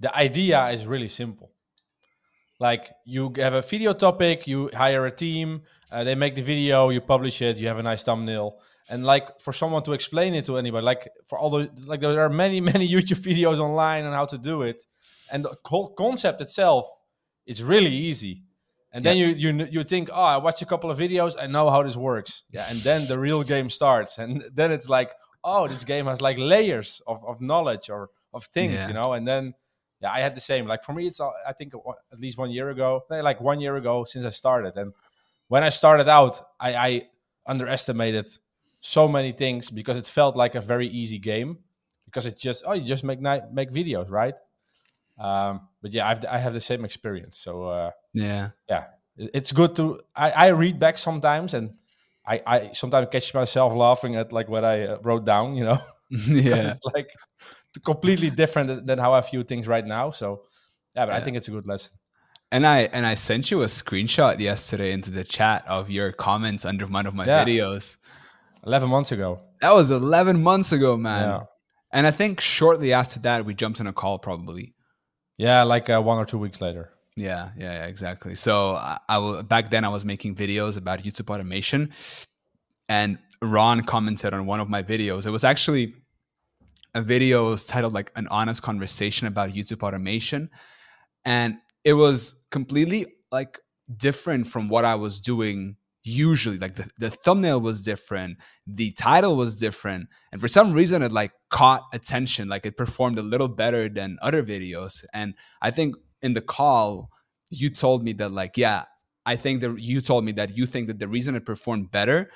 the 0.00 0.14
idea 0.16 0.68
is 0.68 0.86
really 0.86 1.08
simple. 1.08 1.52
Like 2.60 2.92
you 3.04 3.32
have 3.36 3.54
a 3.54 3.62
video 3.62 3.92
topic, 3.92 4.46
you 4.46 4.68
hire 4.74 5.06
a 5.06 5.12
team, 5.12 5.62
uh, 5.92 6.02
they 6.02 6.16
make 6.16 6.34
the 6.34 6.42
video, 6.42 6.88
you 6.88 7.00
publish 7.00 7.40
it, 7.40 7.56
you 7.58 7.68
have 7.68 7.78
a 7.78 7.84
nice 7.84 8.02
thumbnail, 8.02 8.58
and 8.88 9.06
like 9.06 9.40
for 9.40 9.52
someone 9.52 9.84
to 9.84 9.92
explain 9.92 10.34
it 10.34 10.44
to 10.46 10.56
anybody, 10.56 10.84
like 10.84 11.08
for 11.24 11.38
all 11.38 11.50
the 11.50 11.70
like 11.86 12.00
there 12.00 12.20
are 12.20 12.28
many 12.30 12.60
many 12.72 12.88
YouTube 12.88 13.22
videos 13.22 13.58
online 13.60 14.04
on 14.04 14.12
how 14.12 14.24
to 14.24 14.38
do 14.38 14.62
it, 14.62 14.82
and 15.30 15.44
the 15.44 15.54
whole 15.64 15.94
concept 15.94 16.40
itself 16.40 16.88
is 17.46 17.62
really 17.62 17.94
easy. 17.94 18.42
And 18.90 19.04
then 19.04 19.18
you 19.18 19.26
you 19.28 19.68
you 19.70 19.84
think, 19.84 20.08
oh, 20.12 20.22
I 20.22 20.38
watch 20.38 20.60
a 20.60 20.66
couple 20.66 20.90
of 20.90 20.98
videos, 20.98 21.36
I 21.40 21.46
know 21.46 21.70
how 21.70 21.84
this 21.84 21.96
works. 21.96 22.42
Yeah, 22.50 22.66
and 22.68 22.80
then 22.80 23.06
the 23.06 23.20
real 23.20 23.44
game 23.44 23.70
starts, 23.70 24.18
and 24.18 24.42
then 24.52 24.72
it's 24.72 24.88
like, 24.88 25.12
oh, 25.44 25.68
this 25.68 25.84
game 25.84 26.06
has 26.06 26.20
like 26.20 26.38
layers 26.38 27.02
of, 27.06 27.24
of 27.24 27.40
knowledge 27.40 27.90
or 27.90 28.10
of 28.32 28.44
things, 28.46 28.74
yeah. 28.74 28.88
you 28.88 28.94
know. 28.94 29.12
And 29.12 29.26
then, 29.26 29.54
yeah, 30.00 30.12
I 30.12 30.20
had 30.20 30.34
the 30.34 30.40
same. 30.40 30.66
Like 30.66 30.82
for 30.82 30.92
me, 30.92 31.06
it's 31.06 31.20
I 31.20 31.52
think 31.52 31.72
at 32.12 32.18
least 32.18 32.38
one 32.38 32.50
year 32.50 32.70
ago, 32.70 33.04
like 33.10 33.40
one 33.40 33.60
year 33.60 33.76
ago 33.76 34.04
since 34.04 34.24
I 34.24 34.30
started. 34.30 34.76
And 34.76 34.92
when 35.48 35.62
I 35.64 35.70
started 35.70 36.08
out, 36.08 36.40
I, 36.60 36.74
I 36.74 37.02
underestimated 37.46 38.28
so 38.80 39.08
many 39.08 39.32
things 39.32 39.70
because 39.70 39.96
it 39.96 40.06
felt 40.06 40.36
like 40.36 40.54
a 40.54 40.60
very 40.60 40.86
easy 40.86 41.18
game 41.18 41.58
because 42.04 42.26
it's 42.26 42.40
just 42.40 42.64
oh, 42.66 42.72
you 42.72 42.84
just 42.84 43.04
make 43.04 43.20
make 43.20 43.70
videos, 43.70 44.10
right? 44.10 44.34
Um, 45.18 45.68
but 45.82 45.92
yeah, 45.92 46.08
I've, 46.08 46.24
I 46.26 46.38
have 46.38 46.54
the 46.54 46.60
same 46.60 46.84
experience. 46.84 47.36
So 47.38 47.64
uh, 47.64 47.90
yeah, 48.12 48.50
yeah, 48.68 48.84
it's 49.16 49.52
good 49.52 49.74
to. 49.76 50.00
I, 50.14 50.30
I 50.30 50.46
read 50.48 50.78
back 50.78 50.98
sometimes, 50.98 51.54
and 51.54 51.74
I, 52.28 52.42
I 52.46 52.72
sometimes 52.72 53.08
catch 53.10 53.32
myself 53.32 53.72
laughing 53.74 54.16
at 54.16 54.32
like 54.32 54.48
what 54.48 54.64
I 54.64 54.84
uh, 54.84 54.98
wrote 55.02 55.24
down. 55.24 55.54
You 55.54 55.64
know, 55.64 55.78
yeah, 56.10 56.70
it's 56.70 56.80
like 56.94 57.10
completely 57.84 58.30
different 58.30 58.86
than 58.86 58.98
how 58.98 59.14
I 59.14 59.20
view 59.22 59.42
things 59.44 59.66
right 59.66 59.86
now. 59.86 60.10
So 60.10 60.42
yeah, 60.94 61.06
but 61.06 61.12
yeah. 61.12 61.18
I 61.18 61.20
think 61.20 61.36
it's 61.36 61.48
a 61.48 61.50
good 61.50 61.66
lesson. 61.66 61.92
And 62.50 62.66
I 62.66 62.80
and 62.92 63.06
I 63.06 63.14
sent 63.14 63.50
you 63.50 63.62
a 63.62 63.66
screenshot 63.66 64.38
yesterday 64.40 64.92
into 64.92 65.10
the 65.10 65.24
chat 65.24 65.66
of 65.66 65.90
your 65.90 66.12
comments 66.12 66.64
under 66.64 66.86
one 66.86 67.06
of 67.06 67.14
my 67.14 67.26
yeah. 67.26 67.44
videos. 67.44 67.96
Eleven 68.66 68.90
months 68.90 69.12
ago. 69.12 69.40
That 69.60 69.72
was 69.72 69.90
eleven 69.90 70.42
months 70.42 70.72
ago, 70.72 70.96
man. 70.96 71.28
Yeah. 71.28 71.40
And 71.92 72.06
I 72.06 72.10
think 72.10 72.40
shortly 72.40 72.92
after 72.92 73.18
that, 73.20 73.44
we 73.44 73.54
jumped 73.54 73.80
on 73.80 73.86
a 73.86 73.92
call, 73.92 74.18
probably. 74.18 74.74
Yeah, 75.38 75.62
like 75.62 75.88
uh, 75.88 76.02
one 76.02 76.18
or 76.18 76.24
two 76.24 76.38
weeks 76.38 76.60
later. 76.60 76.90
Yeah, 77.18 77.50
yeah, 77.56 77.72
yeah 77.72 77.86
exactly. 77.86 78.34
So 78.34 78.76
I, 78.76 78.98
I 79.08 79.42
back 79.42 79.70
then 79.70 79.84
I 79.84 79.88
was 79.88 80.04
making 80.04 80.36
videos 80.36 80.76
about 80.78 81.02
YouTube 81.02 81.32
automation, 81.32 81.92
and 82.88 83.18
Ron 83.42 83.82
commented 83.82 84.32
on 84.32 84.46
one 84.46 84.60
of 84.60 84.68
my 84.68 84.82
videos. 84.82 85.26
It 85.26 85.30
was 85.30 85.44
actually 85.44 85.94
a 86.94 87.02
video 87.02 87.50
was 87.50 87.64
titled 87.64 87.92
like 87.92 88.12
an 88.16 88.28
honest 88.30 88.62
conversation 88.62 89.26
about 89.26 89.50
YouTube 89.50 89.82
automation, 89.82 90.50
and 91.24 91.58
it 91.84 91.94
was 91.94 92.36
completely 92.50 93.06
like 93.32 93.58
different 93.96 94.46
from 94.46 94.68
what 94.68 94.84
I 94.84 94.94
was 94.94 95.20
doing 95.20 95.76
usually 96.04 96.58
like 96.58 96.76
the, 96.76 96.88
the 96.98 97.10
thumbnail 97.10 97.60
was 97.60 97.82
different 97.82 98.38
the 98.66 98.92
title 98.92 99.36
was 99.36 99.54
different 99.56 100.08
and 100.32 100.40
for 100.40 100.48
some 100.48 100.72
reason 100.72 101.02
it 101.02 101.12
like 101.12 101.32
caught 101.50 101.82
attention 101.92 102.48
like 102.48 102.64
it 102.64 102.78
performed 102.78 103.18
a 103.18 103.22
little 103.22 103.48
better 103.48 103.90
than 103.90 104.16
other 104.22 104.42
videos 104.42 105.04
and 105.12 105.34
i 105.60 105.70
think 105.70 105.94
in 106.22 106.32
the 106.34 106.40
call 106.40 107.10
you 107.50 107.70
told 107.70 108.04
me 108.04 108.12
that 108.12 108.30
like 108.30 108.56
yeah 108.56 108.84
i 109.26 109.36
think 109.36 109.60
that 109.60 109.78
you 109.78 110.00
told 110.00 110.24
me 110.24 110.32
that 110.32 110.56
you 110.56 110.66
think 110.66 110.88
that 110.88 110.98
the 110.98 111.08
reason 111.08 111.34
it 111.34 111.46
performed 111.46 111.90
better 111.90 112.30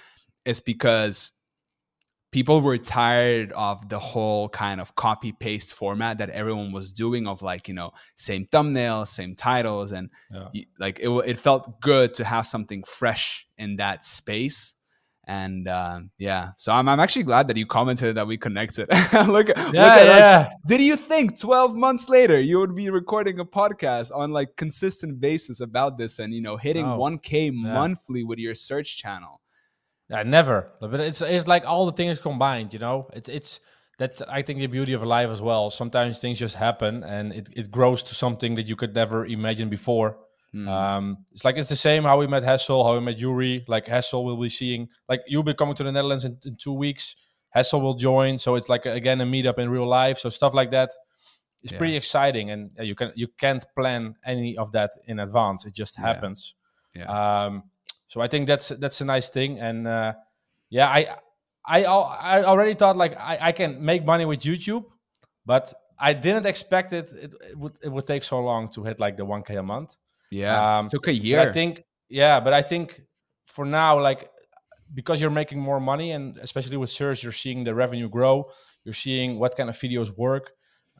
is 0.44 0.60
because 0.60 1.32
people 2.32 2.62
were 2.62 2.78
tired 2.78 3.52
of 3.52 3.88
the 3.90 3.98
whole 3.98 4.48
kind 4.48 4.80
of 4.80 4.96
copy 4.96 5.32
paste 5.32 5.74
format 5.74 6.18
that 6.18 6.30
everyone 6.30 6.72
was 6.72 6.90
doing 6.90 7.26
of 7.26 7.42
like 7.42 7.68
you 7.68 7.74
know 7.74 7.92
same 8.16 8.46
thumbnails 8.46 9.08
same 9.08 9.36
titles 9.36 9.92
and 9.92 10.10
yeah. 10.30 10.48
like 10.80 10.98
it, 11.00 11.10
it 11.26 11.38
felt 11.38 11.80
good 11.80 12.14
to 12.14 12.24
have 12.24 12.46
something 12.46 12.82
fresh 12.84 13.46
in 13.58 13.76
that 13.76 14.04
space 14.04 14.74
and 15.24 15.68
uh, 15.68 16.00
yeah 16.18 16.50
so 16.56 16.72
I'm, 16.72 16.88
I'm 16.88 16.98
actually 16.98 17.22
glad 17.22 17.48
that 17.48 17.56
you 17.56 17.66
commented 17.66 18.16
that 18.16 18.26
we 18.26 18.36
connected 18.36 18.88
look, 18.90 18.96
yeah, 19.12 19.28
look 19.28 19.48
at 19.56 19.72
yeah. 19.72 20.48
Us. 20.50 20.52
did 20.66 20.80
you 20.80 20.96
think 20.96 21.38
12 21.38 21.76
months 21.76 22.08
later 22.08 22.40
you 22.40 22.58
would 22.58 22.74
be 22.74 22.90
recording 22.90 23.38
a 23.38 23.44
podcast 23.44 24.10
on 24.14 24.32
like 24.32 24.56
consistent 24.56 25.20
basis 25.20 25.60
about 25.60 25.96
this 25.96 26.18
and 26.18 26.34
you 26.34 26.40
know 26.40 26.56
hitting 26.56 26.86
oh, 26.86 26.98
1k 26.98 27.52
yeah. 27.52 27.72
monthly 27.72 28.24
with 28.24 28.38
your 28.38 28.54
search 28.54 28.96
channel 28.96 29.42
yeah, 30.12 30.22
never. 30.24 30.70
But 30.78 31.00
it's 31.00 31.22
it's 31.22 31.46
like 31.46 31.66
all 31.66 31.86
the 31.86 31.92
things 31.92 32.20
combined, 32.20 32.74
you 32.74 32.78
know. 32.78 33.08
It's 33.14 33.30
it's 33.30 33.60
that's 33.98 34.20
I 34.22 34.42
think 34.42 34.58
the 34.58 34.66
beauty 34.66 34.92
of 34.92 35.02
life 35.02 35.30
as 35.30 35.40
well. 35.40 35.70
Sometimes 35.70 36.18
things 36.18 36.38
just 36.38 36.54
happen 36.54 37.02
and 37.02 37.32
it, 37.32 37.48
it 37.56 37.70
grows 37.70 38.02
to 38.04 38.14
something 38.14 38.54
that 38.56 38.66
you 38.66 38.76
could 38.76 38.94
never 38.94 39.24
imagine 39.24 39.70
before. 39.70 40.18
Mm. 40.54 40.68
Um, 40.68 41.24
it's 41.32 41.44
like 41.44 41.56
it's 41.56 41.70
the 41.70 41.76
same 41.76 42.02
how 42.02 42.18
we 42.18 42.26
met 42.26 42.42
Hessel, 42.42 42.84
how 42.84 42.94
we 42.94 43.00
met 43.00 43.18
Yuri. 43.18 43.64
Like 43.68 43.86
Hessel 43.86 44.24
will 44.24 44.36
be 44.36 44.48
seeing 44.48 44.88
like 45.08 45.22
you'll 45.26 45.42
be 45.42 45.54
coming 45.54 45.74
to 45.76 45.84
the 45.84 45.92
Netherlands 45.92 46.24
in, 46.24 46.38
in 46.44 46.56
two 46.56 46.74
weeks. 46.74 47.16
Hessel 47.50 47.80
will 47.80 47.94
join, 47.94 48.38
so 48.38 48.54
it's 48.54 48.68
like 48.68 48.86
again 48.86 49.20
a 49.20 49.24
meetup 49.24 49.58
in 49.58 49.70
real 49.70 49.86
life. 49.86 50.18
So 50.18 50.28
stuff 50.28 50.52
like 50.54 50.70
that 50.72 50.90
is 51.62 51.72
yeah. 51.72 51.78
pretty 51.78 51.96
exciting, 51.96 52.50
and 52.50 52.70
you 52.80 52.94
can 52.94 53.12
you 53.14 53.28
can't 53.38 53.64
plan 53.74 54.14
any 54.24 54.56
of 54.56 54.72
that 54.72 54.90
in 55.06 55.20
advance. 55.20 55.64
It 55.64 55.74
just 55.74 55.96
happens. 55.96 56.54
Yeah. 56.94 57.02
yeah. 57.02 57.44
Um, 57.44 57.64
so 58.08 58.20
I 58.20 58.28
think 58.28 58.46
that's 58.46 58.68
that's 58.68 59.00
a 59.00 59.06
nice 59.06 59.30
thing. 59.30 59.58
And 59.58 59.88
uh, 59.88 60.12
yeah, 60.68 60.88
I 60.88 61.16
I 61.64 61.84
I 61.84 62.44
already 62.44 62.74
thought 62.74 62.96
like 62.96 63.18
I, 63.18 63.38
I 63.40 63.52
can 63.52 63.82
make 63.82 64.04
money 64.04 64.26
with 64.26 64.40
YouTube, 64.40 64.84
but 65.46 65.72
I 65.98 66.12
didn't 66.12 66.44
expect 66.44 66.92
it, 66.92 67.10
it. 67.12 67.34
It 67.50 67.58
would 67.58 67.78
it 67.82 67.88
would 67.88 68.06
take 68.06 68.22
so 68.24 68.40
long 68.40 68.68
to 68.70 68.84
hit 68.84 69.00
like 69.00 69.16
the 69.16 69.24
one 69.24 69.42
k 69.42 69.56
a 69.56 69.62
month. 69.62 69.96
Yeah, 70.32 70.78
um, 70.78 70.88
took 70.88 71.08
a 71.08 71.14
year. 71.14 71.40
I 71.40 71.52
think 71.52 71.84
yeah, 72.08 72.40
but 72.40 72.52
I 72.52 72.62
think 72.62 73.00
for 73.46 73.64
now 73.64 74.00
like 74.00 74.28
because 74.94 75.20
you're 75.20 75.30
making 75.30 75.60
more 75.60 75.80
money 75.80 76.12
and 76.12 76.36
especially 76.38 76.76
with 76.76 76.90
search 76.90 77.22
you're 77.22 77.32
seeing 77.32 77.64
the 77.64 77.74
revenue 77.74 78.10
grow 78.10 78.44
you're 78.84 78.92
seeing 78.92 79.38
what 79.38 79.56
kind 79.56 79.70
of 79.70 79.76
videos 79.76 80.14
work 80.16 80.50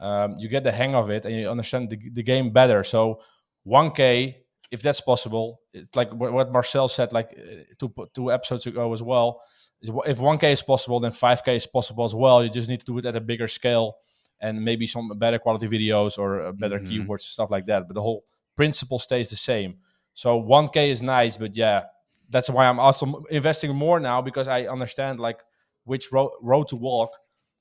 um, 0.01 0.37
you 0.39 0.49
get 0.49 0.65
the 0.65 0.73
hang 0.73 0.95
of 0.95 1.11
it 1.11 1.27
and 1.27 1.35
you 1.35 1.49
understand 1.49 1.91
the, 1.91 1.99
the 2.13 2.23
game 2.23 2.51
better 2.51 2.83
so 2.85 3.21
1k 3.67 4.35
if 4.73 4.81
that's 4.81 5.03
possible, 5.03 5.61
it's 5.75 5.95
like 5.95 6.11
what 6.15 6.51
Marcel 6.51 6.89
said 6.89 7.13
like 7.13 7.29
uh, 7.39 7.63
two 7.79 7.93
two 8.15 8.33
episodes 8.33 8.67
ago 8.67 8.91
as 8.93 9.03
well. 9.03 9.43
If 9.83 10.19
1K 10.19 10.53
is 10.53 10.63
possible, 10.63 10.99
then 10.99 11.11
5K 11.11 11.57
is 11.57 11.67
possible 11.67 12.05
as 12.05 12.15
well. 12.15 12.43
You 12.43 12.49
just 12.49 12.71
need 12.71 12.81
to 12.81 12.87
do 12.87 12.99
it 12.99 13.05
at 13.05 13.17
a 13.17 13.21
bigger 13.21 13.49
scale 13.49 13.97
and 14.41 14.65
maybe 14.65 14.87
some 14.87 15.09
better 15.19 15.39
quality 15.39 15.67
videos 15.67 16.19
or 16.19 16.41
uh, 16.41 16.53
better 16.53 16.79
mm-hmm. 16.79 17.03
keywords 17.03 17.21
stuff 17.21 17.51
like 17.51 17.67
that. 17.67 17.87
But 17.87 17.95
the 17.95 18.01
whole 18.01 18.25
principle 18.57 18.99
stays 18.99 19.31
the 19.31 19.37
same. 19.37 19.77
So 20.15 20.41
1K 20.41 20.89
is 20.89 21.03
nice, 21.03 21.37
but 21.37 21.57
yeah, 21.57 21.85
that's 22.29 22.51
why 22.51 22.67
I'm 22.67 22.79
also 22.79 23.23
investing 23.31 23.75
more 23.75 24.01
now 24.01 24.23
because 24.23 24.49
I 24.49 24.63
understand 24.63 25.21
like 25.21 25.41
which 25.85 26.13
road, 26.13 26.31
road 26.43 26.69
to 26.69 26.77
walk, 26.77 27.13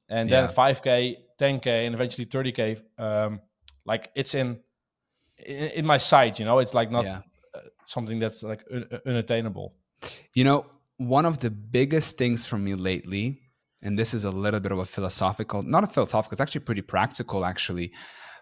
and 0.10 0.30
yeah. 0.30 0.42
then 0.42 0.50
5K, 0.50 1.16
10K, 1.40 1.86
and 1.86 1.96
eventually 1.96 2.26
30K. 2.26 2.82
Um, 2.98 3.42
like 3.86 4.12
it's 4.16 4.36
in 4.36 4.60
in, 5.38 5.68
in 5.70 5.86
my 5.86 5.98
sight. 5.98 6.40
You 6.40 6.46
know, 6.46 6.60
it's 6.60 6.74
like 6.74 6.92
not 6.92 7.06
yeah. 7.06 7.20
Uh, 7.54 7.60
something 7.86 8.20
that's 8.20 8.44
like 8.44 8.64
un- 8.72 8.88
unattainable. 9.06 9.74
You 10.34 10.44
know, 10.44 10.66
one 10.98 11.26
of 11.26 11.40
the 11.40 11.50
biggest 11.50 12.18
things 12.18 12.48
for 12.48 12.58
me 12.58 12.76
lately, 12.76 13.42
and 13.82 13.98
this 13.98 14.14
is 14.14 14.26
a 14.26 14.32
little 14.32 14.60
bit 14.60 14.72
of 14.72 14.80
a 14.80 14.86
philosophical, 14.86 15.64
not 15.64 15.84
a 15.84 15.88
philosophical, 15.88 16.36
it's 16.36 16.42
actually 16.42 16.62
pretty 16.62 16.82
practical, 16.82 17.44
actually. 17.44 17.92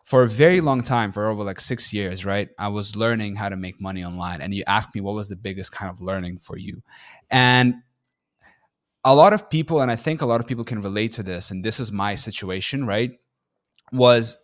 For 0.03 0.24
a 0.24 0.27
very 0.27 0.62
long 0.62 0.82
time, 0.82 1.12
for 1.12 1.27
over 1.27 1.44
like 1.44 1.60
six 1.60 1.94
years, 1.94 2.25
right? 2.25 2.50
I 2.58 2.70
was 2.70 2.96
learning 2.96 3.36
how 3.36 3.50
to 3.50 3.56
make 3.56 3.79
money 3.79 4.03
online. 4.03 4.41
And 4.41 4.53
you 4.53 4.63
asked 4.65 4.96
me 4.96 5.01
what 5.01 5.13
was 5.13 5.29
the 5.29 5.36
biggest 5.36 5.72
kind 5.72 5.91
of 5.91 6.01
learning 6.01 6.39
for 6.39 6.58
you. 6.58 6.82
And 7.29 7.75
a 9.06 9.15
lot 9.15 9.34
of 9.34 9.50
people, 9.50 9.82
and 9.82 9.91
I 9.91 9.96
think 9.96 10.22
a 10.22 10.25
lot 10.25 10.39
of 10.39 10.48
people 10.48 10.63
can 10.63 10.79
relate 10.79 11.12
to 11.13 11.24
this, 11.24 11.51
and 11.51 11.63
this 11.63 11.79
is 11.79 11.91
my 11.91 12.15
situation, 12.15 12.86
right? 12.86 13.12
Was 13.91 14.38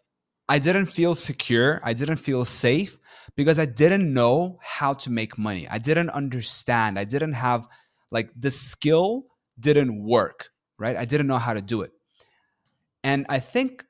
I 0.48 0.60
didn't 0.60 0.88
feel 0.88 1.16
secure. 1.16 1.82
I 1.84 1.94
didn't 1.94 2.18
feel 2.18 2.46
safe 2.46 3.00
because 3.36 3.58
I 3.58 3.66
didn't 3.66 4.14
know 4.14 4.60
how 4.62 4.94
to 4.94 5.10
make 5.10 5.38
money. 5.38 5.68
I 5.68 5.80
didn't 5.80 6.12
understand. 6.12 7.00
I 7.00 7.04
didn't 7.04 7.34
have 7.34 7.68
like 8.12 8.30
the 8.40 8.52
skill 8.52 9.26
didn't 9.60 10.04
work, 10.04 10.50
right? 10.78 10.96
I 10.96 11.06
didn't 11.06 11.28
know 11.28 11.40
how 11.40 11.54
to 11.54 11.62
do 11.62 11.82
it. 11.82 11.92
And 13.04 13.26
I 13.28 13.40
think 13.40 13.86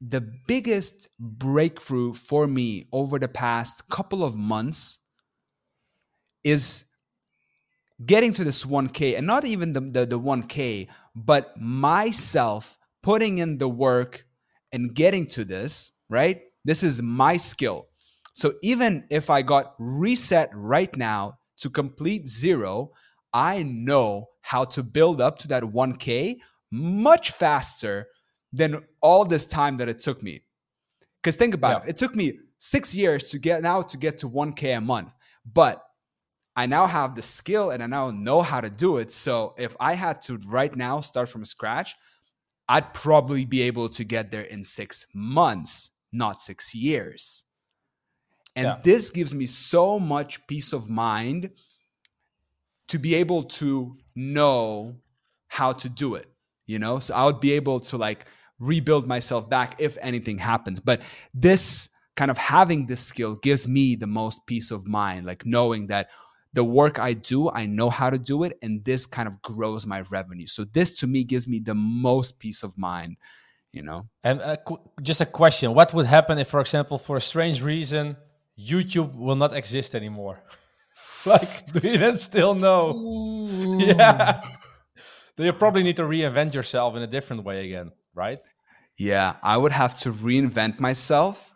the 0.00 0.20
biggest 0.20 1.08
breakthrough 1.18 2.12
for 2.12 2.46
me 2.46 2.86
over 2.92 3.18
the 3.18 3.28
past 3.28 3.88
couple 3.88 4.22
of 4.22 4.36
months 4.36 4.98
is 6.44 6.84
getting 8.04 8.32
to 8.32 8.44
this 8.44 8.64
1K 8.64 9.16
and 9.16 9.26
not 9.26 9.44
even 9.44 9.72
the, 9.72 9.80
the, 9.80 10.06
the 10.06 10.20
1K, 10.20 10.88
but 11.14 11.58
myself 11.58 12.78
putting 13.02 13.38
in 13.38 13.58
the 13.58 13.68
work 13.68 14.26
and 14.70 14.94
getting 14.94 15.26
to 15.26 15.44
this 15.44 15.92
right? 16.08 16.42
This 16.64 16.82
is 16.82 17.02
my 17.02 17.36
skill. 17.36 17.88
So 18.34 18.54
even 18.62 19.04
if 19.10 19.30
I 19.30 19.42
got 19.42 19.74
reset 19.78 20.50
right 20.52 20.94
now 20.96 21.38
to 21.58 21.70
complete 21.70 22.28
zero, 22.28 22.92
I 23.32 23.62
know 23.62 24.28
how 24.42 24.64
to 24.64 24.82
build 24.82 25.20
up 25.20 25.38
to 25.40 25.48
that 25.48 25.62
1K 25.62 26.36
much 26.70 27.30
faster 27.30 28.08
than 28.56 28.82
all 29.00 29.24
this 29.24 29.46
time 29.46 29.76
that 29.78 29.88
it 29.88 30.00
took 30.00 30.22
me. 30.22 30.42
Because 31.22 31.36
think 31.36 31.54
about 31.54 31.82
yeah. 31.82 31.88
it, 31.88 31.90
it 31.90 31.96
took 31.96 32.14
me 32.14 32.38
six 32.58 32.94
years 32.94 33.30
to 33.30 33.38
get 33.38 33.62
now 33.62 33.82
to 33.82 33.96
get 33.96 34.18
to 34.18 34.28
1K 34.28 34.78
a 34.78 34.80
month. 34.80 35.14
But 35.44 35.82
I 36.56 36.66
now 36.66 36.86
have 36.86 37.14
the 37.14 37.22
skill 37.22 37.70
and 37.70 37.82
I 37.82 37.86
now 37.86 38.10
know 38.10 38.42
how 38.42 38.60
to 38.60 38.70
do 38.70 38.96
it. 38.96 39.12
So 39.12 39.54
if 39.58 39.76
I 39.78 39.94
had 39.94 40.22
to 40.22 40.38
right 40.48 40.74
now 40.74 41.00
start 41.00 41.28
from 41.28 41.44
scratch, 41.44 41.94
I'd 42.68 42.94
probably 42.94 43.44
be 43.44 43.62
able 43.62 43.88
to 43.90 44.04
get 44.04 44.30
there 44.30 44.42
in 44.42 44.64
six 44.64 45.06
months 45.14 45.90
not 46.12 46.40
six 46.40 46.74
years. 46.74 47.44
And 48.54 48.66
yeah. 48.66 48.78
this 48.82 49.10
gives 49.10 49.34
me 49.34 49.46
so 49.46 49.98
much 50.00 50.46
peace 50.46 50.72
of 50.72 50.88
mind 50.88 51.50
to 52.88 52.98
be 52.98 53.14
able 53.16 53.42
to 53.42 53.96
know 54.14 54.96
how 55.48 55.72
to 55.72 55.88
do 55.88 56.14
it, 56.14 56.26
you 56.66 56.78
know? 56.78 56.98
So 56.98 57.14
I 57.14 57.26
would 57.26 57.40
be 57.40 57.52
able 57.52 57.80
to 57.80 57.96
like 57.96 58.26
rebuild 58.58 59.06
myself 59.06 59.48
back 59.48 59.76
if 59.80 59.98
anything 60.00 60.38
happens. 60.38 60.80
But 60.80 61.02
this 61.34 61.88
kind 62.16 62.30
of 62.30 62.38
having 62.38 62.86
this 62.86 63.00
skill 63.00 63.36
gives 63.36 63.68
me 63.68 63.96
the 63.96 64.06
most 64.06 64.46
peace 64.46 64.70
of 64.70 64.86
mind, 64.86 65.26
like 65.26 65.44
knowing 65.44 65.88
that 65.88 66.08
the 66.52 66.64
work 66.64 66.98
I 66.98 67.12
do, 67.12 67.50
I 67.50 67.66
know 67.66 67.90
how 67.90 68.08
to 68.08 68.18
do 68.18 68.42
it, 68.44 68.58
and 68.62 68.82
this 68.84 69.04
kind 69.04 69.28
of 69.28 69.42
grows 69.42 69.86
my 69.86 70.00
revenue. 70.10 70.46
So 70.46 70.64
this 70.64 70.96
to 71.00 71.06
me 71.06 71.24
gives 71.24 71.46
me 71.46 71.58
the 71.58 71.74
most 71.74 72.38
peace 72.38 72.62
of 72.62 72.78
mind 72.78 73.16
you 73.76 73.82
know. 73.82 74.08
And 74.24 74.40
uh, 74.40 74.56
qu- 74.56 74.80
just 75.02 75.20
a 75.20 75.26
question: 75.26 75.74
What 75.74 75.92
would 75.94 76.06
happen 76.06 76.38
if, 76.38 76.48
for 76.48 76.60
example, 76.60 76.98
for 76.98 77.16
a 77.18 77.20
strange 77.20 77.62
reason, 77.62 78.16
YouTube 78.58 79.14
will 79.14 79.36
not 79.36 79.54
exist 79.54 79.94
anymore? 79.94 80.42
like, 81.26 81.66
do 81.72 81.86
you 81.86 81.98
then 81.98 82.14
still 82.14 82.54
know? 82.54 82.96
Ooh. 82.96 83.78
Yeah. 83.86 84.40
Do 85.36 85.44
you 85.44 85.52
probably 85.52 85.82
need 85.82 85.96
to 85.96 86.02
reinvent 86.02 86.54
yourself 86.54 86.96
in 86.96 87.02
a 87.02 87.06
different 87.06 87.44
way 87.44 87.66
again, 87.66 87.92
right? 88.16 88.40
Yeah, 88.98 89.36
I 89.42 89.56
would 89.56 89.72
have 89.72 89.94
to 90.00 90.10
reinvent 90.10 90.80
myself. 90.80 91.54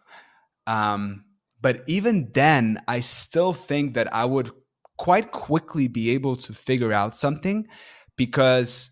Um, 0.66 1.24
but 1.60 1.82
even 1.88 2.30
then, 2.32 2.78
I 2.86 3.00
still 3.00 3.52
think 3.52 3.94
that 3.94 4.14
I 4.14 4.24
would 4.24 4.50
quite 4.96 5.32
quickly 5.32 5.88
be 5.88 6.10
able 6.10 6.36
to 6.36 6.52
figure 6.52 6.92
out 6.92 7.16
something 7.16 7.66
because 8.16 8.90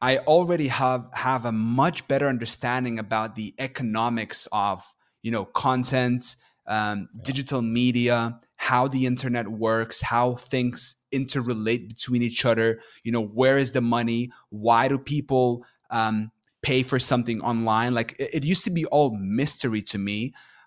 I 0.00 0.18
already 0.18 0.68
have 0.68 1.08
have 1.14 1.44
a 1.44 1.52
much 1.52 2.08
better 2.08 2.26
understanding 2.26 2.98
about 2.98 3.34
the 3.34 3.54
economics 3.58 4.48
of 4.52 4.82
you 5.22 5.30
know 5.30 5.44
content, 5.44 6.36
um, 6.66 7.08
yeah. 7.14 7.22
digital 7.22 7.62
media, 7.62 8.40
how 8.56 8.88
the 8.88 9.06
internet 9.06 9.48
works, 9.48 10.00
how 10.00 10.34
things 10.34 10.96
interrelate 11.12 11.88
between 11.88 12.22
each 12.22 12.44
other. 12.44 12.80
You 13.04 13.12
know, 13.12 13.24
where 13.24 13.58
is 13.58 13.72
the 13.72 13.80
money? 13.80 14.30
Why 14.50 14.88
do 14.88 14.98
people 14.98 15.64
um, 15.90 16.30
pay 16.66 16.82
for 16.82 16.98
something 16.98 17.38
online? 17.50 17.94
Like 17.94 18.10
it, 18.18 18.30
it 18.38 18.44
used 18.52 18.64
to 18.64 18.72
be 18.80 18.84
all 18.86 19.10
mystery 19.16 19.82
to 19.92 19.98
me, 19.98 20.18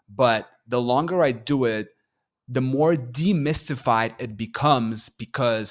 but 0.07 0.47
the 0.73 0.81
longer 0.81 1.17
I 1.29 1.31
do 1.33 1.65
it, 1.65 1.87
the 2.47 2.61
more 2.61 2.93
demystified 2.95 4.11
it 4.25 4.31
becomes 4.45 5.09
because 5.23 5.69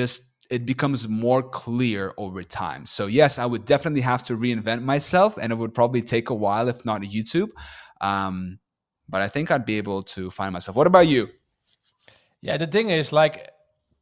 just 0.00 0.16
it 0.50 0.66
becomes 0.66 1.08
more 1.08 1.42
clear 1.42 2.12
over 2.16 2.42
time. 2.42 2.86
So 2.86 3.06
yes, 3.06 3.38
I 3.38 3.46
would 3.46 3.64
definitely 3.64 4.04
have 4.12 4.22
to 4.24 4.36
reinvent 4.36 4.82
myself, 4.82 5.38
and 5.40 5.52
it 5.52 5.58
would 5.60 5.74
probably 5.74 6.02
take 6.02 6.30
a 6.30 6.38
while, 6.44 6.68
if 6.68 6.84
not 6.84 7.02
YouTube. 7.02 7.50
Um, 8.00 8.58
but 9.08 9.20
I 9.22 9.28
think 9.28 9.50
I'd 9.50 9.66
be 9.66 9.78
able 9.78 10.02
to 10.14 10.30
find 10.30 10.52
myself. 10.52 10.76
What 10.76 10.86
about 10.86 11.08
you? 11.14 11.28
Yeah, 12.42 12.56
the 12.58 12.66
thing 12.66 12.90
is, 12.90 13.12
like, 13.12 13.36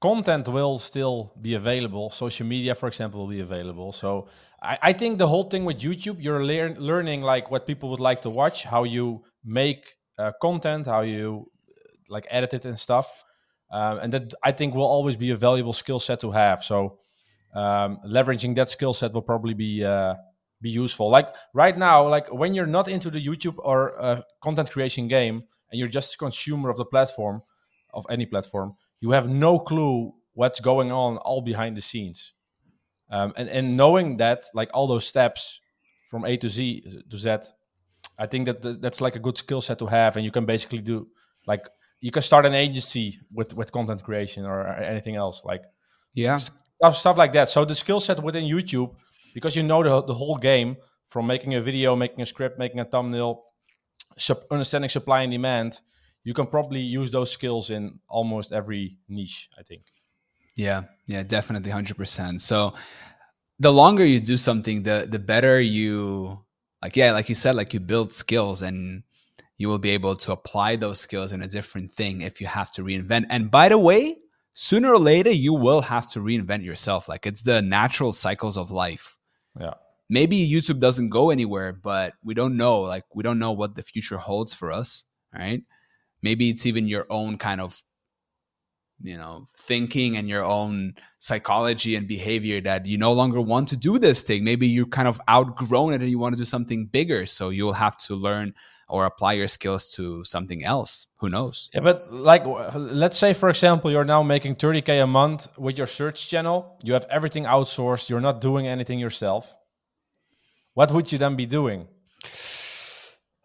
content 0.00 0.48
will 0.48 0.78
still 0.78 1.32
be 1.40 1.54
available. 1.54 2.10
Social 2.10 2.46
media, 2.46 2.74
for 2.74 2.88
example, 2.88 3.20
will 3.20 3.34
be 3.38 3.40
available. 3.50 3.92
So 3.92 4.28
I, 4.62 4.78
I 4.82 4.92
think 4.92 5.18
the 5.18 5.26
whole 5.26 5.44
thing 5.44 5.64
with 5.64 5.80
YouTube, 5.80 6.22
you're 6.22 6.44
lear- 6.44 6.74
learning 6.78 7.22
like 7.22 7.50
what 7.50 7.66
people 7.66 7.90
would 7.90 8.00
like 8.00 8.22
to 8.22 8.30
watch, 8.30 8.64
how 8.64 8.84
you 8.84 9.24
make 9.44 9.96
uh, 10.18 10.32
content, 10.40 10.86
how 10.86 11.02
you 11.02 11.50
like 12.08 12.26
edit 12.30 12.54
it 12.54 12.64
and 12.64 12.78
stuff. 12.78 13.10
Um, 13.70 13.98
and 13.98 14.12
that 14.14 14.34
I 14.42 14.52
think 14.52 14.74
will 14.74 14.86
always 14.86 15.16
be 15.16 15.30
a 15.30 15.36
valuable 15.36 15.74
skill 15.74 16.00
set 16.00 16.20
to 16.20 16.30
have. 16.30 16.64
So 16.64 16.98
um, 17.54 17.98
leveraging 18.06 18.54
that 18.56 18.68
skill 18.70 18.94
set 18.94 19.12
will 19.12 19.22
probably 19.22 19.54
be 19.54 19.84
uh, 19.84 20.14
be 20.60 20.70
useful. 20.70 21.10
Like 21.10 21.34
right 21.52 21.76
now, 21.76 22.08
like 22.08 22.32
when 22.32 22.54
you're 22.54 22.66
not 22.66 22.88
into 22.88 23.10
the 23.10 23.24
YouTube 23.24 23.56
or 23.58 24.00
uh, 24.00 24.22
content 24.40 24.70
creation 24.70 25.06
game, 25.06 25.44
and 25.70 25.78
you're 25.78 25.88
just 25.88 26.14
a 26.14 26.16
consumer 26.16 26.70
of 26.70 26.78
the 26.78 26.84
platform, 26.84 27.42
of 27.92 28.06
any 28.08 28.26
platform, 28.26 28.74
you 29.00 29.10
have 29.10 29.28
no 29.28 29.58
clue 29.58 30.14
what's 30.32 30.60
going 30.60 30.90
on 30.90 31.18
all 31.18 31.42
behind 31.42 31.76
the 31.76 31.82
scenes. 31.82 32.32
Um, 33.10 33.32
and 33.36 33.48
and 33.48 33.76
knowing 33.76 34.18
that, 34.18 34.44
like 34.54 34.70
all 34.74 34.86
those 34.86 35.06
steps 35.06 35.60
from 36.10 36.24
A 36.24 36.36
to 36.36 36.48
Z 36.48 37.02
to 37.10 37.16
Z, 37.16 37.36
I 38.18 38.26
think 38.26 38.46
that 38.46 38.80
that's 38.82 39.00
like 39.00 39.16
a 39.16 39.18
good 39.18 39.38
skill 39.38 39.60
set 39.60 39.78
to 39.78 39.86
have, 39.86 40.16
and 40.16 40.24
you 40.24 40.30
can 40.30 40.44
basically 40.44 40.80
do 40.80 41.08
like 41.46 41.66
you 42.00 42.10
can 42.10 42.22
start 42.22 42.46
an 42.46 42.54
agency 42.54 43.18
with 43.32 43.54
with 43.54 43.72
content 43.72 44.02
creation 44.02 44.44
or 44.44 44.66
anything 44.66 45.16
else 45.16 45.44
like 45.44 45.62
yeah. 46.14 46.36
stuff, 46.36 46.96
stuff 46.96 47.18
like 47.18 47.32
that. 47.32 47.48
So 47.48 47.64
the 47.64 47.74
skill 47.74 48.00
set 48.00 48.22
within 48.22 48.44
youtube 48.44 48.94
because 49.34 49.56
you 49.56 49.62
know 49.62 49.82
the, 49.82 50.02
the 50.02 50.14
whole 50.14 50.36
game 50.36 50.76
from 51.06 51.26
making 51.26 51.54
a 51.54 51.60
video 51.60 51.96
making 51.96 52.20
a 52.20 52.26
script 52.26 52.58
making 52.58 52.80
a 52.80 52.84
thumbnail 52.84 53.44
sub, 54.16 54.38
understanding 54.50 54.88
supply 54.88 55.22
and 55.22 55.32
demand 55.32 55.80
you 56.24 56.34
can 56.34 56.46
probably 56.46 56.80
use 56.80 57.10
those 57.10 57.30
skills 57.30 57.70
in 57.70 58.00
almost 58.08 58.52
every 58.52 58.96
niche 59.08 59.48
i 59.58 59.62
think 59.62 59.82
yeah 60.58 60.82
yeah 61.06 61.22
definitely 61.22 61.72
100% 61.72 62.40
so 62.40 62.74
the 63.58 63.72
longer 63.72 64.04
you 64.04 64.20
do 64.20 64.36
something 64.36 64.82
the 64.82 65.08
the 65.10 65.18
better 65.18 65.58
you 65.60 66.38
like 66.82 66.94
yeah 66.96 67.12
like 67.12 67.30
you 67.30 67.34
said 67.34 67.54
like 67.54 67.72
you 67.72 67.80
build 67.80 68.12
skills 68.12 68.60
and 68.60 69.02
you 69.58 69.68
will 69.68 69.78
be 69.78 69.90
able 69.90 70.14
to 70.14 70.32
apply 70.32 70.76
those 70.76 71.00
skills 71.00 71.32
in 71.32 71.42
a 71.42 71.48
different 71.48 71.92
thing 71.92 72.22
if 72.22 72.40
you 72.40 72.46
have 72.46 72.70
to 72.72 72.82
reinvent. 72.82 73.26
And 73.28 73.50
by 73.50 73.68
the 73.68 73.78
way, 73.78 74.16
sooner 74.52 74.92
or 74.92 74.98
later, 74.98 75.30
you 75.30 75.52
will 75.52 75.82
have 75.82 76.08
to 76.12 76.20
reinvent 76.20 76.64
yourself. 76.64 77.08
Like 77.08 77.26
it's 77.26 77.42
the 77.42 77.60
natural 77.60 78.12
cycles 78.12 78.56
of 78.56 78.70
life. 78.70 79.18
Yeah. 79.58 79.74
Maybe 80.08 80.48
YouTube 80.48 80.78
doesn't 80.78 81.10
go 81.10 81.30
anywhere, 81.30 81.72
but 81.72 82.14
we 82.22 82.34
don't 82.34 82.56
know. 82.56 82.80
Like 82.80 83.02
we 83.14 83.24
don't 83.24 83.40
know 83.40 83.52
what 83.52 83.74
the 83.74 83.82
future 83.82 84.16
holds 84.16 84.54
for 84.54 84.70
us. 84.70 85.04
Right. 85.34 85.62
Maybe 86.22 86.48
it's 86.50 86.64
even 86.64 86.88
your 86.88 87.06
own 87.10 87.36
kind 87.36 87.60
of 87.60 87.82
you 89.02 89.16
know 89.16 89.46
thinking 89.56 90.16
and 90.16 90.28
your 90.28 90.44
own 90.44 90.94
psychology 91.18 91.94
and 91.94 92.08
behavior 92.08 92.60
that 92.60 92.86
you 92.86 92.98
no 92.98 93.12
longer 93.12 93.40
want 93.40 93.68
to 93.68 93.76
do 93.76 93.98
this 93.98 94.22
thing 94.22 94.42
maybe 94.42 94.66
you're 94.66 94.86
kind 94.86 95.06
of 95.06 95.20
outgrown 95.30 95.92
it 95.92 96.00
and 96.00 96.10
you 96.10 96.18
want 96.18 96.32
to 96.32 96.38
do 96.38 96.44
something 96.44 96.86
bigger 96.86 97.24
so 97.24 97.50
you'll 97.50 97.72
have 97.74 97.96
to 97.96 98.14
learn 98.14 98.52
or 98.88 99.04
apply 99.04 99.34
your 99.34 99.48
skills 99.48 99.92
to 99.92 100.24
something 100.24 100.64
else. 100.64 101.06
Who 101.16 101.28
knows? 101.28 101.68
Yeah, 101.74 101.80
but 101.80 102.12
like, 102.12 102.44
let's 102.74 103.18
say, 103.18 103.34
for 103.34 103.50
example, 103.50 103.90
you're 103.90 104.04
now 104.04 104.22
making 104.22 104.56
30K 104.56 105.02
a 105.02 105.06
month 105.06 105.48
with 105.58 105.76
your 105.76 105.86
search 105.86 106.28
channel. 106.28 106.76
You 106.82 106.94
have 106.94 107.06
everything 107.10 107.44
outsourced. 107.44 108.08
You're 108.08 108.20
not 108.20 108.40
doing 108.40 108.66
anything 108.66 108.98
yourself. 108.98 109.54
What 110.72 110.90
would 110.92 111.12
you 111.12 111.18
then 111.18 111.36
be 111.36 111.44
doing? 111.44 111.86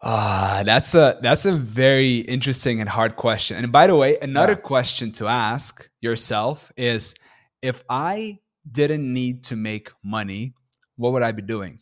Ah, 0.06 0.62
that's 0.66 0.94
a 0.94 1.18
that's 1.22 1.46
a 1.46 1.52
very 1.52 2.18
interesting 2.18 2.80
and 2.80 2.88
hard 2.88 3.16
question. 3.16 3.56
And 3.56 3.72
by 3.72 3.86
the 3.86 3.96
way, 3.96 4.18
another 4.20 4.52
yeah. 4.52 4.58
question 4.58 5.12
to 5.12 5.28
ask 5.28 5.88
yourself 6.00 6.70
is 6.76 7.14
if 7.62 7.82
I 7.88 8.40
didn't 8.70 9.10
need 9.10 9.44
to 9.44 9.56
make 9.56 9.92
money, 10.02 10.54
what 10.96 11.14
would 11.14 11.22
I 11.22 11.32
be 11.32 11.42
doing? 11.42 11.78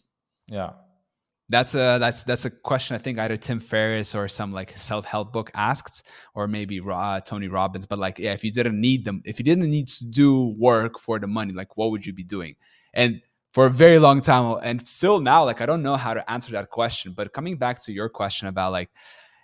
Yeah 0.47 0.71
that's 1.53 1.75
a 1.75 1.99
that's 2.01 2.25
that's 2.25 2.47
a 2.47 2.51
question 2.51 2.95
I 2.97 2.99
think 2.99 3.19
either 3.19 3.37
Tim 3.37 3.61
Ferriss 3.61 4.15
or 4.15 4.27
some 4.27 4.53
like 4.53 4.77
self 4.77 5.05
help 5.05 5.33
book 5.33 5.51
asked, 5.55 6.09
or 6.35 6.49
maybe 6.49 6.81
uh, 6.81 7.21
Tony 7.21 7.49
Robbins. 7.49 7.85
But 7.85 7.99
like, 7.99 8.19
yeah, 8.19 8.33
if 8.33 8.43
you 8.43 8.51
didn't 8.51 8.81
need 8.81 9.05
them, 9.05 9.23
if 9.27 9.39
you 9.39 9.45
didn't 9.45 9.71
need 9.71 9.89
to 9.89 10.07
do 10.07 10.55
work 10.59 10.99
for 10.99 11.19
the 11.19 11.27
money, 11.27 11.53
like, 11.53 11.77
what 11.77 11.91
would 11.91 12.07
you 12.07 12.15
be 12.15 12.25
doing? 12.25 12.57
And 12.95 13.21
for 13.53 13.67
a 13.67 13.71
very 13.71 13.99
long 13.99 14.21
time, 14.21 14.59
and 14.63 14.87
still 14.89 15.21
now, 15.21 15.45
like, 15.45 15.61
I 15.61 15.67
don't 15.67 15.83
know 15.83 15.97
how 15.97 16.15
to 16.15 16.31
answer 16.31 16.53
that 16.53 16.71
question. 16.71 17.13
But 17.13 17.33
coming 17.33 17.57
back 17.57 17.81
to 17.83 17.93
your 17.93 18.09
question 18.09 18.49
about 18.49 18.73
like, 18.73 18.91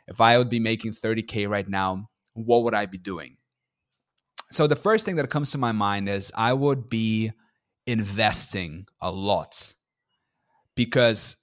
if 0.07 0.21
I 0.21 0.39
would 0.39 0.49
be 0.49 0.61
making 0.61 0.93
30k 0.93 1.49
right 1.49 1.69
now, 1.69 2.09
what 2.33 2.65
would 2.65 2.75
I 2.75 2.87
be 2.87 2.99
doing? 2.99 3.37
So 4.51 4.67
the 4.67 4.77
first 4.77 5.05
thing 5.05 5.17
that 5.17 5.29
comes 5.29 5.51
to 5.51 5.59
my 5.59 5.73
mind 5.73 6.09
is 6.09 6.33
I 6.35 6.55
would 6.55 6.89
be 6.89 7.33
investing 7.87 8.87
a 9.01 9.11
lot 9.11 9.75
because 10.75 11.37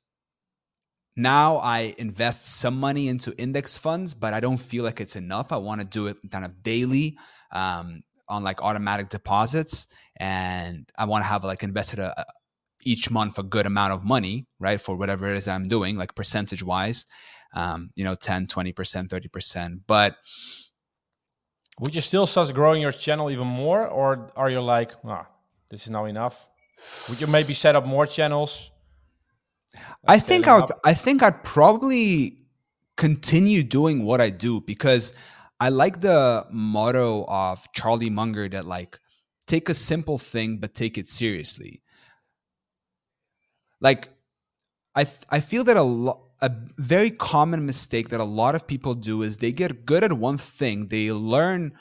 now 1.16 1.58
I 1.58 1.94
invest 1.98 2.46
some 2.46 2.80
money 2.80 3.08
into 3.08 3.38
index 3.38 3.78
funds, 3.78 4.14
but 4.14 4.34
I 4.34 4.40
don't 4.40 4.58
feel 4.58 4.84
like 4.84 5.00
it's 5.00 5.16
enough. 5.16 5.52
I 5.52 5.58
want 5.58 5.82
to 5.82 5.88
do 5.88 6.08
it 6.08 6.18
kind 6.32 6.44
of 6.44 6.64
daily 6.64 7.18
um, 7.52 8.02
on 8.28 8.44
like 8.44 8.62
automatic 8.62 9.10
deposits, 9.10 9.88
and 10.18 10.90
I 10.98 11.06
want 11.06 11.24
to 11.24 11.28
have 11.28 11.44
like 11.44 11.64
invested 11.64 12.00
a, 12.00 12.20
a, 12.20 12.26
each 12.86 13.12
month 13.12 13.38
a 13.38 13.44
good 13.44 13.66
amount 13.66 13.92
of 13.94 14.06
money, 14.06 14.48
right, 14.60 14.80
for 14.80 14.96
whatever 14.96 15.30
it 15.30 15.38
is 15.38 15.48
I'm 15.48 15.68
doing, 15.68 15.98
like 15.98 16.16
percentage 16.16 16.64
wise, 16.64 17.06
um, 17.54 17.90
you 17.96 18.04
know, 18.04 18.16
10, 18.16 18.48
20%, 18.48 19.08
30%. 19.08 19.80
But 19.88 20.16
would 21.80 21.96
you 21.96 22.02
still 22.02 22.26
start 22.28 22.54
growing 22.54 22.82
your 22.82 22.92
channel 22.92 23.30
even 23.32 23.48
more, 23.48 23.88
or 23.88 24.32
are 24.36 24.50
you 24.50 24.62
like, 24.62 24.94
ah, 25.04 25.28
this 25.70 25.84
is 25.84 25.92
now 25.92 26.06
enough? 26.06 26.48
Would 27.10 27.20
you 27.20 27.28
maybe 27.28 27.54
set 27.54 27.76
up 27.76 27.86
more 27.86 28.06
channels? 28.06 28.72
I 30.08 30.20
think 30.20 30.48
I 30.48 30.60
would, 30.60 30.72
I 30.86 30.94
think 30.94 31.24
I'd 31.24 31.44
probably 31.44 32.38
continue 32.96 33.64
doing 33.64 34.06
what 34.06 34.22
I 34.22 34.30
do 34.30 34.62
because 34.62 35.14
I 35.60 35.70
like 35.70 36.02
the 36.02 36.46
motto 36.52 37.26
of 37.28 37.68
Charlie 37.74 38.10
Munger 38.10 38.48
that 38.50 38.66
like 38.66 39.00
take 39.48 39.68
a 39.68 39.74
simple 39.74 40.18
thing 40.18 40.58
but 40.58 40.74
take 40.74 40.98
it 40.98 41.10
seriously. 41.10 41.82
Like 43.82 44.10
I 44.96 45.06
I 45.30 45.40
feel 45.40 45.64
that 45.66 45.78
a 45.78 45.84
lot 45.84 46.22
a 46.42 46.52
very 46.78 47.12
common 47.12 47.66
mistake 47.66 48.10
that 48.10 48.20
a 48.20 48.26
lot 48.26 48.56
of 48.56 48.68
people 48.68 48.94
do 48.94 49.24
is 49.24 49.38
they 49.38 49.52
get 49.54 49.86
good 49.86 50.04
at 50.04 50.12
one 50.14 50.38
thing, 50.38 50.88
they 50.90 51.12
learn 51.12 51.74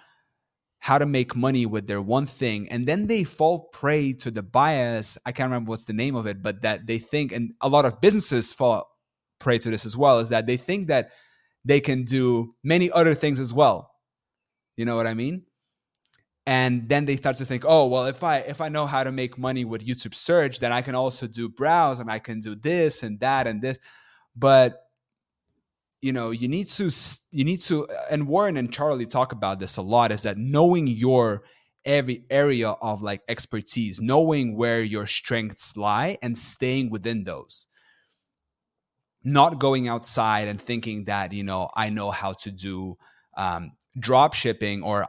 how 0.79 0.99
to 0.99 1.07
make 1.07 1.35
money 1.35 1.65
with 1.65 1.87
their 1.87 2.03
one 2.03 2.27
thing 2.27 2.69
and 2.69 2.85
then 2.85 3.07
they 3.07 3.25
fall 3.25 3.71
prey 3.73 4.13
to 4.13 4.31
the 4.31 4.43
bias 4.43 5.17
i 5.25 5.33
can't 5.33 5.47
remember 5.49 5.71
what's 5.71 5.87
the 5.87 5.95
name 5.95 6.15
of 6.15 6.27
it 6.27 6.43
but 6.43 6.61
that 6.61 6.87
they 6.87 6.99
think 6.99 7.33
and 7.33 7.55
a 7.63 7.69
lot 7.71 7.87
of 7.87 8.03
businesses 8.03 8.53
fall 8.53 8.95
prey 9.39 9.57
to 9.57 9.71
this 9.71 9.87
as 9.87 9.97
well 9.97 10.19
is 10.19 10.29
that 10.29 10.47
they 10.47 10.59
think 10.59 10.89
that 10.89 11.13
they 11.65 11.81
can 11.81 12.05
do 12.05 12.55
many 12.63 12.91
other 12.91 13.15
things 13.15 13.41
as 13.41 13.55
well. 13.55 13.91
You 14.77 14.85
know 14.85 14.97
what 14.97 15.07
i 15.07 15.15
mean 15.15 15.45
and 16.47 16.89
then 16.89 17.07
they 17.07 17.17
start 17.17 17.37
to 17.37 17.45
think 17.45 17.65
oh 17.67 17.87
well 17.87 18.07
if 18.07 18.23
i 18.23 18.39
if 18.39 18.61
i 18.61 18.69
know 18.69 18.87
how 18.87 19.03
to 19.03 19.11
make 19.13 19.39
money 19.39 19.65
with 19.65 19.87
youtube 19.87 20.15
search 20.15 20.61
then 20.61 20.73
i 20.73 20.83
can 20.83 20.95
also 20.95 21.27
do 21.27 21.49
browse 21.49 21.99
and 21.99 22.11
i 22.11 22.19
can 22.19 22.41
do 22.41 22.55
this 22.55 23.03
and 23.03 23.21
that 23.21 23.47
and 23.47 23.63
this. 23.63 23.79
But 24.37 24.81
you 26.03 26.13
know 26.13 26.33
you 26.33 26.49
need 26.49 26.67
to 26.67 26.91
you 27.31 27.45
need 27.45 27.61
to 27.63 27.87
and 28.11 28.27
warren 28.27 28.57
and 28.57 28.73
charlie 28.73 29.07
talk 29.07 29.33
about 29.33 29.59
this 29.59 29.77
a 29.79 29.83
lot 29.83 30.13
is 30.13 30.23
that 30.23 30.37
knowing 30.37 30.87
your 30.87 31.45
every 31.85 32.25
area 32.31 32.71
of 32.71 33.03
like 33.03 33.23
expertise 33.29 34.01
knowing 34.01 34.57
where 34.57 34.83
your 34.83 35.07
strengths 35.07 35.77
lie 35.77 36.17
and 36.23 36.37
staying 36.37 36.91
within 36.91 37.25
those. 37.25 37.67
Not 39.23 39.59
going 39.59 39.89
outside 39.89 40.49
and 40.49 40.61
thinking 40.61 41.05
that 41.05 41.33
you 41.33 41.45
know 41.45 41.71
i 41.75 41.89
know 41.89 42.11
how 42.11 42.35
to 42.35 42.51
do 42.51 42.97
um, 43.37 43.73
drop 43.99 44.35
shipping 44.35 44.83
or 44.83 45.07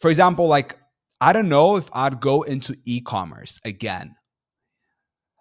for 0.00 0.08
example 0.08 0.46
like 0.46 0.78
i 1.20 1.32
don't 1.32 1.48
know 1.48 1.76
if 1.76 1.88
i'd 1.92 2.20
go 2.20 2.42
into 2.42 2.76
e-commerce 2.84 3.60
again 3.64 4.14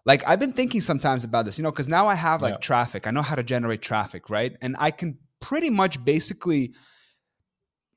like 0.06 0.26
I've 0.28 0.40
been 0.40 0.54
thinking 0.54 0.82
sometimes 0.82 1.24
about 1.24 1.46
this, 1.46 1.58
you 1.58 1.64
know, 1.64 1.72
because 1.72 1.88
now 1.88 2.08
I 2.08 2.16
have 2.16 2.42
like 2.42 2.54
yeah. 2.54 2.60
traffic. 2.60 3.08
I 3.08 3.12
know 3.12 3.24
how 3.24 3.36
to 3.36 3.44
generate 3.44 3.82
traffic, 3.82 4.30
right? 4.30 4.56
And 4.62 4.76
I 4.80 4.92
can 4.92 5.18
pretty 5.42 5.72
much 5.72 6.04
basically, 6.06 6.76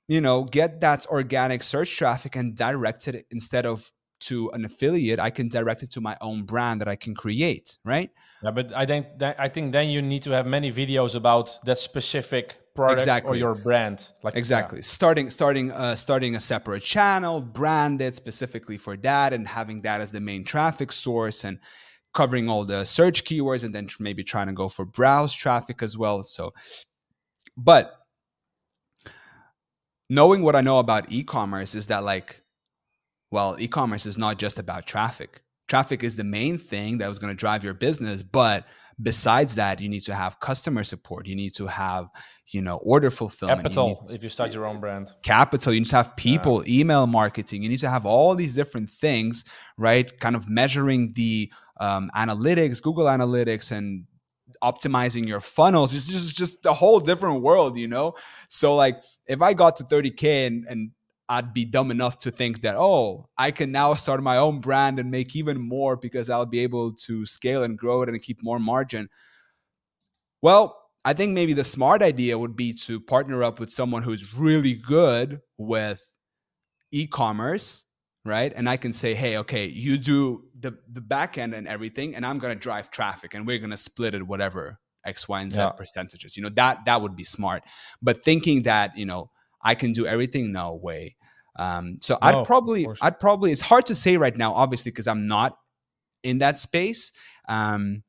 you 0.08 0.20
know, 0.20 0.44
get 0.44 0.80
that 0.80 1.06
organic 1.06 1.62
search 1.62 1.94
traffic 1.96 2.34
and 2.34 2.56
direct 2.56 3.08
it 3.08 3.26
instead 3.30 3.66
of 3.66 3.90
to 4.20 4.50
an 4.50 4.64
affiliate. 4.64 5.18
I 5.20 5.30
can 5.30 5.48
direct 5.48 5.82
it 5.82 5.90
to 5.92 6.00
my 6.00 6.16
own 6.20 6.44
brand 6.44 6.80
that 6.80 6.88
I 6.88 6.96
can 6.96 7.14
create, 7.14 7.78
right? 7.84 8.10
Yeah, 8.42 8.50
but 8.50 8.72
I 8.72 8.86
think 8.86 9.06
that, 9.18 9.38
I 9.38 9.48
think 9.48 9.72
then 9.72 9.88
you 9.88 10.02
need 10.02 10.22
to 10.22 10.30
have 10.30 10.46
many 10.46 10.72
videos 10.72 11.14
about 11.14 11.58
that 11.64 11.78
specific 11.78 12.58
product 12.74 13.00
exactly. 13.00 13.32
or 13.32 13.40
your 13.40 13.54
brand 13.56 14.12
like 14.22 14.36
exactly 14.36 14.78
yeah. 14.78 14.82
starting 14.82 15.30
starting 15.30 15.72
uh, 15.72 15.96
starting 15.96 16.36
a 16.36 16.40
separate 16.40 16.80
channel 16.80 17.40
branded 17.40 18.14
specifically 18.14 18.78
for 18.78 18.96
that 18.96 19.32
and 19.32 19.48
having 19.48 19.82
that 19.82 20.00
as 20.00 20.12
the 20.12 20.20
main 20.20 20.44
traffic 20.44 20.92
source 20.92 21.42
and 21.42 21.58
covering 22.14 22.48
all 22.48 22.64
the 22.64 22.84
search 22.84 23.24
keywords 23.24 23.64
and 23.64 23.74
then 23.74 23.88
maybe 24.00 24.24
trying 24.24 24.46
to 24.46 24.52
go 24.52 24.68
for 24.68 24.84
browse 24.84 25.34
traffic 25.34 25.82
as 25.82 25.96
well. 25.96 26.22
So, 26.22 26.52
but 27.56 27.94
knowing 30.08 30.42
what 30.42 30.56
I 30.56 30.60
know 30.60 30.78
about 30.78 31.12
e 31.12 31.22
commerce 31.22 31.74
is 31.74 31.86
that 31.88 32.02
like 32.02 32.42
well, 33.30 33.56
e-commerce 33.58 34.06
is 34.06 34.18
not 34.18 34.38
just 34.38 34.58
about 34.58 34.86
traffic. 34.86 35.42
Traffic 35.68 36.02
is 36.02 36.16
the 36.16 36.24
main 36.24 36.58
thing 36.58 36.98
that 36.98 37.08
was 37.08 37.18
going 37.18 37.32
to 37.32 37.36
drive 37.36 37.62
your 37.62 37.74
business, 37.74 38.22
but 38.22 38.64
besides 39.00 39.54
that, 39.56 39.80
you 39.80 39.88
need 39.88 40.00
to 40.00 40.14
have 40.14 40.40
customer 40.40 40.82
support. 40.82 41.26
You 41.26 41.36
need 41.36 41.54
to 41.54 41.66
have, 41.66 42.08
you 42.52 42.62
know, 42.62 42.78
order 42.78 43.10
fulfillment. 43.10 43.62
Capital 43.62 44.00
you 44.08 44.14
if 44.14 44.22
you 44.22 44.28
start 44.28 44.52
your 44.52 44.66
own 44.66 44.80
brand. 44.80 45.10
Capital. 45.22 45.72
You 45.72 45.80
need 45.80 45.88
to 45.88 45.96
have 45.96 46.16
people, 46.16 46.66
yeah. 46.66 46.80
email 46.80 47.06
marketing. 47.06 47.62
You 47.62 47.68
need 47.68 47.80
to 47.80 47.90
have 47.90 48.06
all 48.06 48.34
these 48.34 48.54
different 48.54 48.90
things, 48.90 49.44
right? 49.76 50.18
Kind 50.20 50.36
of 50.36 50.48
measuring 50.48 51.12
the 51.14 51.52
um, 51.80 52.10
analytics, 52.16 52.82
Google 52.82 53.04
Analytics, 53.04 53.70
and 53.72 54.04
optimizing 54.62 55.26
your 55.26 55.40
funnels. 55.40 55.94
It's 55.94 56.08
just 56.08 56.34
just 56.34 56.64
a 56.66 56.72
whole 56.72 57.00
different 57.00 57.42
world, 57.42 57.78
you 57.78 57.88
know. 57.88 58.14
So 58.48 58.74
like, 58.74 59.02
if 59.26 59.42
I 59.42 59.52
got 59.54 59.76
to 59.76 59.84
30k 59.84 60.46
and 60.46 60.64
and 60.68 60.90
I'd 61.28 61.52
be 61.52 61.64
dumb 61.64 61.90
enough 61.90 62.18
to 62.20 62.30
think 62.30 62.62
that, 62.62 62.76
oh, 62.76 63.28
I 63.36 63.50
can 63.50 63.70
now 63.70 63.94
start 63.94 64.22
my 64.22 64.38
own 64.38 64.60
brand 64.60 64.98
and 64.98 65.10
make 65.10 65.36
even 65.36 65.60
more 65.60 65.96
because 65.96 66.30
I'll 66.30 66.46
be 66.46 66.60
able 66.60 66.94
to 67.06 67.26
scale 67.26 67.62
and 67.62 67.76
grow 67.76 68.02
it 68.02 68.08
and 68.08 68.22
keep 68.22 68.38
more 68.42 68.58
margin. 68.58 69.08
Well, 70.40 70.76
I 71.04 71.12
think 71.12 71.32
maybe 71.32 71.52
the 71.52 71.64
smart 71.64 72.02
idea 72.02 72.38
would 72.38 72.56
be 72.56 72.72
to 72.84 73.00
partner 73.00 73.44
up 73.44 73.60
with 73.60 73.70
someone 73.70 74.02
who's 74.02 74.34
really 74.34 74.74
good 74.74 75.40
with 75.58 76.02
e 76.90 77.06
commerce, 77.06 77.84
right? 78.24 78.52
And 78.54 78.68
I 78.68 78.76
can 78.76 78.92
say, 78.92 79.14
hey, 79.14 79.36
okay, 79.38 79.66
you 79.66 79.98
do 79.98 80.44
the, 80.58 80.78
the 80.90 81.00
back 81.00 81.38
end 81.38 81.54
and 81.54 81.68
everything, 81.68 82.14
and 82.14 82.24
I'm 82.24 82.38
going 82.38 82.54
to 82.54 82.60
drive 82.60 82.90
traffic 82.90 83.34
and 83.34 83.46
we're 83.46 83.58
going 83.58 83.70
to 83.70 83.76
split 83.76 84.14
it, 84.14 84.26
whatever 84.26 84.80
X, 85.04 85.28
Y, 85.28 85.40
and 85.40 85.52
Z 85.52 85.60
yeah. 85.60 85.70
percentages. 85.70 86.36
You 86.36 86.42
know, 86.42 86.50
that 86.50 86.84
that 86.86 87.02
would 87.02 87.16
be 87.16 87.24
smart. 87.24 87.64
But 88.00 88.22
thinking 88.22 88.62
that, 88.62 88.96
you 88.96 89.06
know, 89.06 89.30
I 89.68 89.74
can 89.74 89.92
do 89.92 90.06
everything, 90.06 90.52
no 90.52 90.74
way. 90.74 91.16
Um, 91.56 91.98
so 92.00 92.14
no, 92.14 92.18
I'd 92.22 92.46
probably, 92.46 92.86
I'd 93.02 93.20
probably, 93.20 93.52
it's 93.52 93.60
hard 93.60 93.86
to 93.86 93.94
say 93.94 94.16
right 94.16 94.36
now, 94.36 94.54
obviously, 94.54 94.90
because 94.90 95.06
I'm 95.06 95.26
not 95.26 95.58
in 96.22 96.38
that 96.38 96.58
space. 96.58 97.12
Um, 97.48 98.02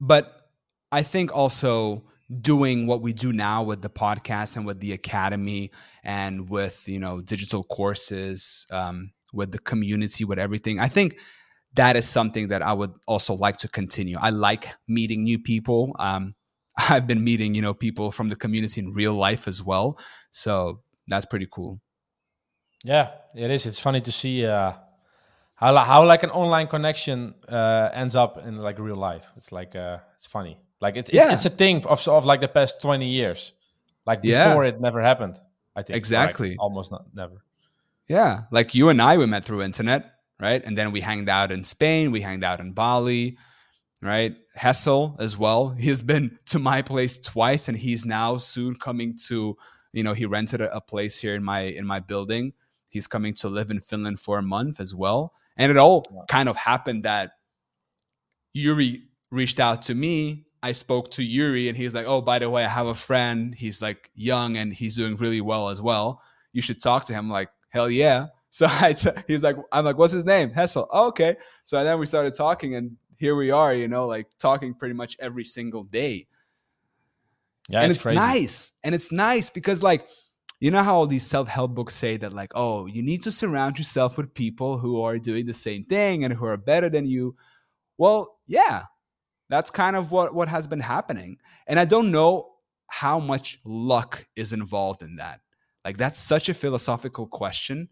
but 0.00 0.40
I 0.90 1.02
think 1.02 1.34
also 1.34 2.04
doing 2.40 2.86
what 2.86 3.00
we 3.00 3.12
do 3.12 3.32
now 3.32 3.62
with 3.62 3.82
the 3.82 3.90
podcast 3.90 4.56
and 4.56 4.66
with 4.66 4.80
the 4.80 4.92
academy 4.92 5.70
and 6.02 6.48
with 6.48 6.88
you 6.88 6.98
know 6.98 7.20
digital 7.20 7.62
courses, 7.62 8.66
um, 8.70 9.12
with 9.32 9.52
the 9.52 9.58
community, 9.58 10.24
with 10.24 10.38
everything, 10.38 10.80
I 10.80 10.88
think 10.88 11.18
that 11.74 11.96
is 11.96 12.08
something 12.08 12.48
that 12.48 12.62
I 12.62 12.72
would 12.72 12.92
also 13.06 13.34
like 13.34 13.58
to 13.58 13.68
continue. 13.68 14.16
I 14.20 14.30
like 14.30 14.68
meeting 14.88 15.24
new 15.24 15.38
people. 15.38 15.94
Um, 15.98 16.34
I've 16.90 17.06
been 17.06 17.22
meeting, 17.22 17.54
you 17.54 17.62
know, 17.62 17.74
people 17.74 18.10
from 18.10 18.28
the 18.28 18.36
community 18.36 18.80
in 18.80 18.90
real 18.90 19.14
life 19.14 19.46
as 19.46 19.62
well. 19.62 19.98
So 20.30 20.80
that's 21.06 21.26
pretty 21.26 21.48
cool. 21.50 21.80
Yeah, 22.82 23.10
it 23.34 23.50
is. 23.50 23.66
It's 23.66 23.80
funny 23.80 24.00
to 24.02 24.12
see 24.12 24.44
uh, 24.44 24.72
how 25.54 25.74
how 25.76 26.04
like 26.04 26.22
an 26.22 26.30
online 26.30 26.66
connection 26.66 27.34
uh, 27.48 27.90
ends 27.94 28.14
up 28.14 28.38
in 28.46 28.56
like 28.56 28.78
real 28.78 28.96
life. 28.96 29.32
It's 29.36 29.52
like 29.52 29.74
uh, 29.74 29.98
it's 30.14 30.26
funny. 30.26 30.58
Like 30.80 30.96
it's 30.96 31.10
yeah. 31.12 31.32
it's 31.32 31.46
a 31.46 31.50
thing 31.50 31.84
of 31.86 32.06
of 32.06 32.26
like 32.26 32.40
the 32.40 32.48
past 32.48 32.82
twenty 32.82 33.08
years. 33.08 33.52
Like 34.06 34.20
before, 34.20 34.64
yeah. 34.64 34.70
it 34.70 34.80
never 34.80 35.00
happened. 35.00 35.36
I 35.74 35.82
think 35.82 35.96
exactly, 35.96 36.50
like 36.50 36.60
almost 36.60 36.92
not 36.92 37.06
never. 37.14 37.42
Yeah, 38.06 38.42
like 38.50 38.74
you 38.74 38.90
and 38.90 39.00
I, 39.00 39.16
we 39.16 39.24
met 39.24 39.46
through 39.46 39.62
internet, 39.62 40.12
right? 40.38 40.62
And 40.62 40.76
then 40.76 40.92
we 40.92 41.00
hanged 41.00 41.30
out 41.30 41.50
in 41.50 41.64
Spain. 41.64 42.10
We 42.10 42.20
hanged 42.20 42.44
out 42.44 42.60
in 42.60 42.72
Bali 42.72 43.38
right? 44.04 44.36
Hessel 44.54 45.16
as 45.18 45.36
well. 45.36 45.70
He's 45.70 46.02
been 46.02 46.38
to 46.46 46.58
my 46.58 46.82
place 46.82 47.18
twice, 47.18 47.68
and 47.68 47.76
he's 47.76 48.04
now 48.04 48.36
soon 48.36 48.76
coming 48.76 49.16
to. 49.28 49.56
You 49.92 50.02
know, 50.02 50.12
he 50.12 50.26
rented 50.26 50.60
a, 50.60 50.74
a 50.74 50.80
place 50.80 51.20
here 51.20 51.34
in 51.34 51.42
my 51.42 51.60
in 51.60 51.86
my 51.86 52.00
building. 52.00 52.52
He's 52.88 53.06
coming 53.06 53.34
to 53.36 53.48
live 53.48 53.70
in 53.70 53.80
Finland 53.80 54.20
for 54.20 54.38
a 54.38 54.42
month 54.42 54.80
as 54.80 54.94
well, 54.94 55.32
and 55.56 55.70
it 55.70 55.78
all 55.78 56.04
yeah. 56.12 56.20
kind 56.28 56.48
of 56.48 56.56
happened 56.56 57.04
that 57.04 57.32
Yuri 58.52 59.04
reached 59.30 59.58
out 59.58 59.82
to 59.82 59.94
me. 59.94 60.46
I 60.62 60.72
spoke 60.72 61.10
to 61.12 61.24
Yuri, 61.24 61.68
and 61.68 61.76
he's 61.76 61.94
like, 61.94 62.06
"Oh, 62.06 62.20
by 62.20 62.38
the 62.38 62.50
way, 62.50 62.64
I 62.64 62.68
have 62.68 62.86
a 62.86 62.94
friend. 62.94 63.54
He's 63.54 63.80
like 63.80 64.10
young 64.14 64.56
and 64.56 64.72
he's 64.72 64.96
doing 64.96 65.16
really 65.16 65.40
well 65.40 65.70
as 65.70 65.80
well. 65.80 66.20
You 66.52 66.62
should 66.62 66.82
talk 66.82 67.06
to 67.06 67.12
him." 67.12 67.26
I'm 67.26 67.30
like, 67.30 67.50
hell 67.74 67.90
yeah. 67.90 68.26
So 68.54 68.68
I 68.70 68.92
t- 68.92 69.10
he's 69.26 69.42
like, 69.42 69.56
I'm 69.72 69.84
like, 69.84 69.98
what's 69.98 70.12
his 70.12 70.24
name? 70.24 70.50
Hessel. 70.50 70.86
Oh, 70.92 71.08
okay. 71.08 71.38
So 71.64 71.82
then 71.82 71.98
we 71.98 72.06
started 72.06 72.34
talking, 72.34 72.76
and 72.76 72.96
here 73.18 73.34
we 73.34 73.50
are, 73.50 73.74
you 73.74 73.88
know, 73.88 74.06
like 74.06 74.26
talking 74.38 74.74
pretty 74.74 74.94
much 74.94 75.16
every 75.20 75.44
single 75.44 75.84
day. 75.84 76.26
Yeah, 77.68 77.80
and 77.82 77.90
it's, 77.90 78.04
it's 78.04 78.14
nice. 78.14 78.72
And 78.82 78.94
it's 78.94 79.10
nice 79.10 79.50
because 79.50 79.82
like 79.82 80.06
you 80.60 80.70
know 80.70 80.82
how 80.82 80.94
all 80.94 81.06
these 81.06 81.26
self-help 81.26 81.74
books 81.74 81.94
say 81.94 82.16
that 82.16 82.32
like 82.32 82.52
oh 82.54 82.86
you 82.86 83.02
need 83.02 83.22
to 83.22 83.32
surround 83.32 83.78
yourself 83.78 84.16
with 84.16 84.34
people 84.34 84.78
who 84.78 85.02
are 85.02 85.18
doing 85.18 85.46
the 85.46 85.54
same 85.54 85.84
thing 85.84 86.24
and 86.24 86.32
who 86.32 86.46
are 86.46 86.56
better 86.56 86.88
than 86.88 87.06
you. 87.06 87.36
Well 87.98 88.38
yeah 88.46 88.84
that's 89.48 89.70
kind 89.70 89.96
of 89.96 90.10
what 90.10 90.34
what 90.34 90.48
has 90.48 90.66
been 90.66 90.80
happening. 90.80 91.38
And 91.66 91.78
i 91.78 91.84
don't 91.84 92.10
know 92.10 92.50
how 92.86 93.18
much 93.18 93.60
luck 93.64 94.26
is 94.36 94.52
involved 94.52 95.02
in 95.02 95.16
that. 95.16 95.40
Like 95.84 95.96
that's 95.96 96.18
such 96.18 96.48
a 96.48 96.54
philosophical 96.54 97.26
question. 97.26 97.88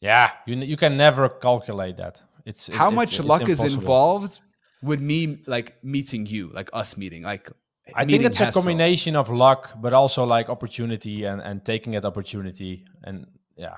Yeah 0.00 0.30
you, 0.46 0.56
you 0.56 0.76
can 0.76 0.96
never 0.96 1.28
calculate 1.28 1.96
that 1.96 2.22
it's 2.48 2.68
how 2.68 2.88
it, 2.88 2.94
much 3.00 3.18
it's, 3.18 3.26
luck 3.26 3.42
it's 3.42 3.62
is 3.62 3.74
involved 3.74 4.40
with 4.82 5.00
me 5.00 5.38
like 5.46 5.68
meeting 5.84 6.26
you, 6.26 6.48
like 6.48 6.70
us 6.72 6.96
meeting, 6.96 7.22
like. 7.22 7.50
I 7.94 8.04
think 8.04 8.22
it's 8.24 8.38
Hessel. 8.38 8.60
a 8.60 8.64
combination 8.64 9.16
of 9.16 9.30
luck, 9.30 9.72
but 9.80 9.92
also 9.94 10.24
like 10.24 10.50
opportunity 10.50 11.24
and 11.24 11.40
and 11.40 11.64
taking 11.64 11.92
that 11.92 12.04
opportunity, 12.04 12.84
and 13.02 13.26
yeah, 13.56 13.76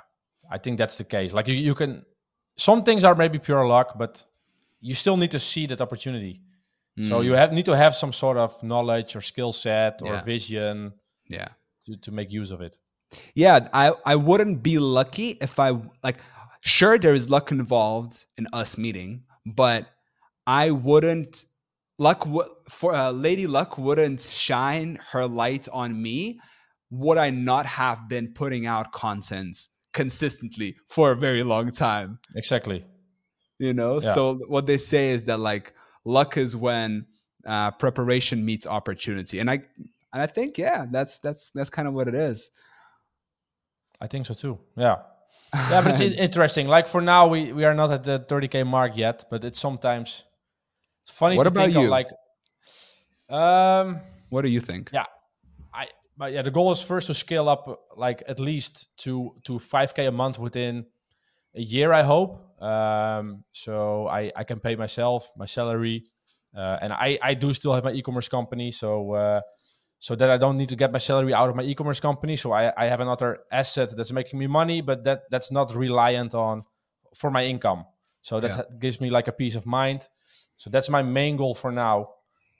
I 0.50 0.58
think 0.58 0.78
that's 0.78 0.96
the 0.98 1.04
case. 1.04 1.32
Like 1.32 1.46
you, 1.46 1.54
you 1.54 1.76
can, 1.76 2.04
some 2.56 2.82
things 2.82 3.04
are 3.04 3.14
maybe 3.14 3.38
pure 3.38 3.64
luck, 3.66 3.96
but 3.96 4.24
you 4.80 4.96
still 4.96 5.16
need 5.16 5.30
to 5.30 5.38
see 5.38 5.66
that 5.66 5.80
opportunity. 5.80 6.40
Mm. 6.98 7.06
So 7.08 7.20
you 7.20 7.34
have 7.34 7.52
need 7.52 7.66
to 7.66 7.76
have 7.76 7.94
some 7.94 8.12
sort 8.12 8.36
of 8.36 8.60
knowledge 8.62 9.14
or 9.14 9.20
skill 9.20 9.52
set 9.52 10.02
or 10.02 10.14
yeah. 10.14 10.22
vision, 10.22 10.92
yeah, 11.28 11.48
to 11.86 11.96
to 11.96 12.10
make 12.10 12.32
use 12.32 12.50
of 12.50 12.60
it. 12.60 12.78
Yeah, 13.34 13.68
I 13.72 13.92
I 14.04 14.16
wouldn't 14.16 14.60
be 14.62 14.78
lucky 14.78 15.38
if 15.40 15.58
I 15.60 15.70
like 16.02 16.18
sure 16.60 16.98
there 16.98 17.14
is 17.14 17.30
luck 17.30 17.50
involved 17.50 18.24
in 18.36 18.46
us 18.52 18.78
meeting, 18.78 19.24
but 19.46 19.88
I 20.46 20.70
wouldn't 20.70 21.44
luck 21.98 22.26
for 22.68 22.94
uh, 22.94 23.10
Lady 23.10 23.46
Luck 23.46 23.78
wouldn't 23.78 24.20
shine 24.20 24.98
her 25.12 25.26
light 25.26 25.68
on 25.72 26.00
me 26.00 26.40
would 26.90 27.18
I 27.18 27.30
not 27.30 27.66
have 27.66 28.08
been 28.08 28.32
putting 28.32 28.66
out 28.66 28.92
content 28.92 29.68
consistently 29.92 30.76
for 30.88 31.12
a 31.12 31.16
very 31.16 31.44
long 31.44 31.70
time. 31.70 32.18
Exactly. 32.34 32.84
You 33.58 33.74
know, 33.74 34.00
yeah. 34.00 34.12
so 34.12 34.40
what 34.48 34.66
they 34.66 34.76
say 34.76 35.10
is 35.10 35.24
that 35.24 35.38
like 35.38 35.72
luck 36.04 36.36
is 36.36 36.56
when 36.56 37.06
uh, 37.46 37.70
preparation 37.72 38.44
meets 38.44 38.66
opportunity, 38.66 39.38
and 39.38 39.50
I 39.50 39.62
and 40.12 40.22
I 40.22 40.26
think 40.26 40.58
yeah, 40.58 40.86
that's 40.90 41.18
that's 41.18 41.50
that's 41.54 41.70
kind 41.70 41.86
of 41.86 41.94
what 41.94 42.08
it 42.08 42.14
is. 42.14 42.50
I 44.00 44.06
think 44.06 44.26
so 44.26 44.34
too. 44.34 44.58
Yeah 44.76 44.96
yeah, 45.54 45.82
but 45.82 46.00
it's 46.00 46.00
interesting. 46.18 46.68
Like 46.68 46.86
for 46.86 47.00
now, 47.00 47.26
we 47.26 47.52
we 47.52 47.64
are 47.64 47.74
not 47.74 47.90
at 47.90 48.04
the 48.04 48.20
30k 48.20 48.66
mark 48.66 48.96
yet, 48.96 49.24
but 49.30 49.44
it's 49.44 49.58
sometimes 49.58 50.24
it's 51.02 51.12
funny. 51.12 51.36
What 51.36 51.46
about 51.46 51.72
you? 51.72 51.84
Of, 51.84 51.88
like, 51.88 52.08
um, 53.28 54.00
what 54.28 54.44
do 54.44 54.50
you 54.50 54.60
think? 54.60 54.90
Yeah, 54.92 55.06
I 55.74 55.88
but 56.16 56.32
yeah, 56.32 56.42
the 56.42 56.50
goal 56.50 56.72
is 56.72 56.82
first 56.82 57.06
to 57.08 57.14
scale 57.14 57.48
up 57.48 57.80
like 57.96 58.22
at 58.28 58.38
least 58.38 58.88
to 58.98 59.34
to 59.44 59.54
5k 59.54 60.08
a 60.08 60.12
month 60.12 60.38
within 60.38 60.86
a 61.54 61.62
year. 61.62 61.92
I 61.92 62.02
hope. 62.02 62.62
Um, 62.62 63.44
so 63.52 64.06
I 64.06 64.32
I 64.36 64.44
can 64.44 64.60
pay 64.60 64.76
myself 64.76 65.30
my 65.36 65.46
salary, 65.46 66.04
uh, 66.56 66.78
and 66.82 66.92
I 66.92 67.18
I 67.22 67.34
do 67.34 67.52
still 67.52 67.74
have 67.74 67.84
my 67.84 67.92
e-commerce 67.92 68.28
company. 68.28 68.70
So. 68.70 69.12
Uh, 69.12 69.40
so 70.00 70.16
that 70.16 70.30
I 70.30 70.38
don't 70.38 70.56
need 70.56 70.70
to 70.70 70.76
get 70.76 70.90
my 70.90 70.98
salary 70.98 71.34
out 71.34 71.50
of 71.50 71.54
my 71.54 71.62
e-commerce 71.62 72.00
company. 72.00 72.34
So 72.34 72.52
I, 72.52 72.72
I 72.76 72.86
have 72.86 73.00
another 73.00 73.40
asset 73.52 73.94
that's 73.94 74.12
making 74.12 74.38
me 74.38 74.46
money, 74.46 74.80
but 74.80 75.04
that 75.04 75.30
that's 75.30 75.52
not 75.52 75.74
reliant 75.76 76.34
on 76.34 76.64
for 77.14 77.30
my 77.30 77.44
income. 77.44 77.84
So 78.22 78.40
that 78.40 78.50
yeah. 78.50 78.78
gives 78.78 79.00
me 79.00 79.10
like 79.10 79.28
a 79.28 79.32
peace 79.32 79.56
of 79.56 79.66
mind. 79.66 80.08
So 80.56 80.70
that's 80.70 80.88
my 80.88 81.02
main 81.02 81.36
goal 81.36 81.54
for 81.54 81.70
now. 81.70 82.08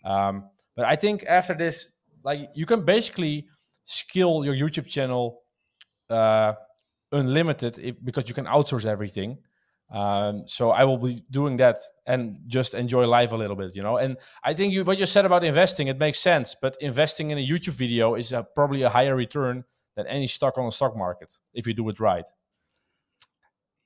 Um, 0.05 0.50
but 0.76 0.85
I 0.85 0.96
think 0.96 1.24
after 1.24 1.55
this, 1.55 1.88
like 2.22 2.50
you 2.55 2.66
can 2.66 2.85
basically 2.85 3.48
scale 3.87 4.44
your 4.44 4.55
YouTube 4.55 4.87
channel 4.87 5.40
uh, 6.11 6.53
unlimited 7.11 7.79
if, 7.79 7.96
because 8.05 8.29
you 8.29 8.35
can 8.35 8.44
outsource 8.44 8.85
everything. 8.85 9.38
Um, 9.90 10.44
so 10.46 10.70
I 10.70 10.85
will 10.85 10.98
be 10.98 11.22
doing 11.31 11.57
that 11.57 11.79
and 12.07 12.38
just 12.46 12.74
enjoy 12.74 13.07
life 13.07 13.33
a 13.33 13.37
little 13.37 13.57
bit, 13.57 13.74
you 13.74 13.83
know. 13.83 13.96
And 13.96 14.16
I 14.44 14.55
think 14.55 14.72
you, 14.72 14.85
what 14.85 14.98
you 14.98 15.07
said 15.07 15.24
about 15.24 15.42
investing, 15.42 15.88
it 15.88 15.98
makes 15.98 16.20
sense. 16.20 16.55
But 16.61 16.76
investing 16.81 17.31
in 17.31 17.38
a 17.38 17.46
YouTube 17.46 17.74
video 17.74 18.14
is 18.14 18.33
a, 18.33 18.44
probably 18.44 18.83
a 18.83 18.88
higher 18.88 19.16
return 19.16 19.64
than 19.96 20.07
any 20.07 20.29
stock 20.29 20.59
on 20.59 20.66
the 20.66 20.70
stock 20.70 20.96
market 20.96 21.33
if 21.53 21.66
you 21.66 21.74
do 21.74 21.88
it 21.88 21.98
right. 21.98 22.29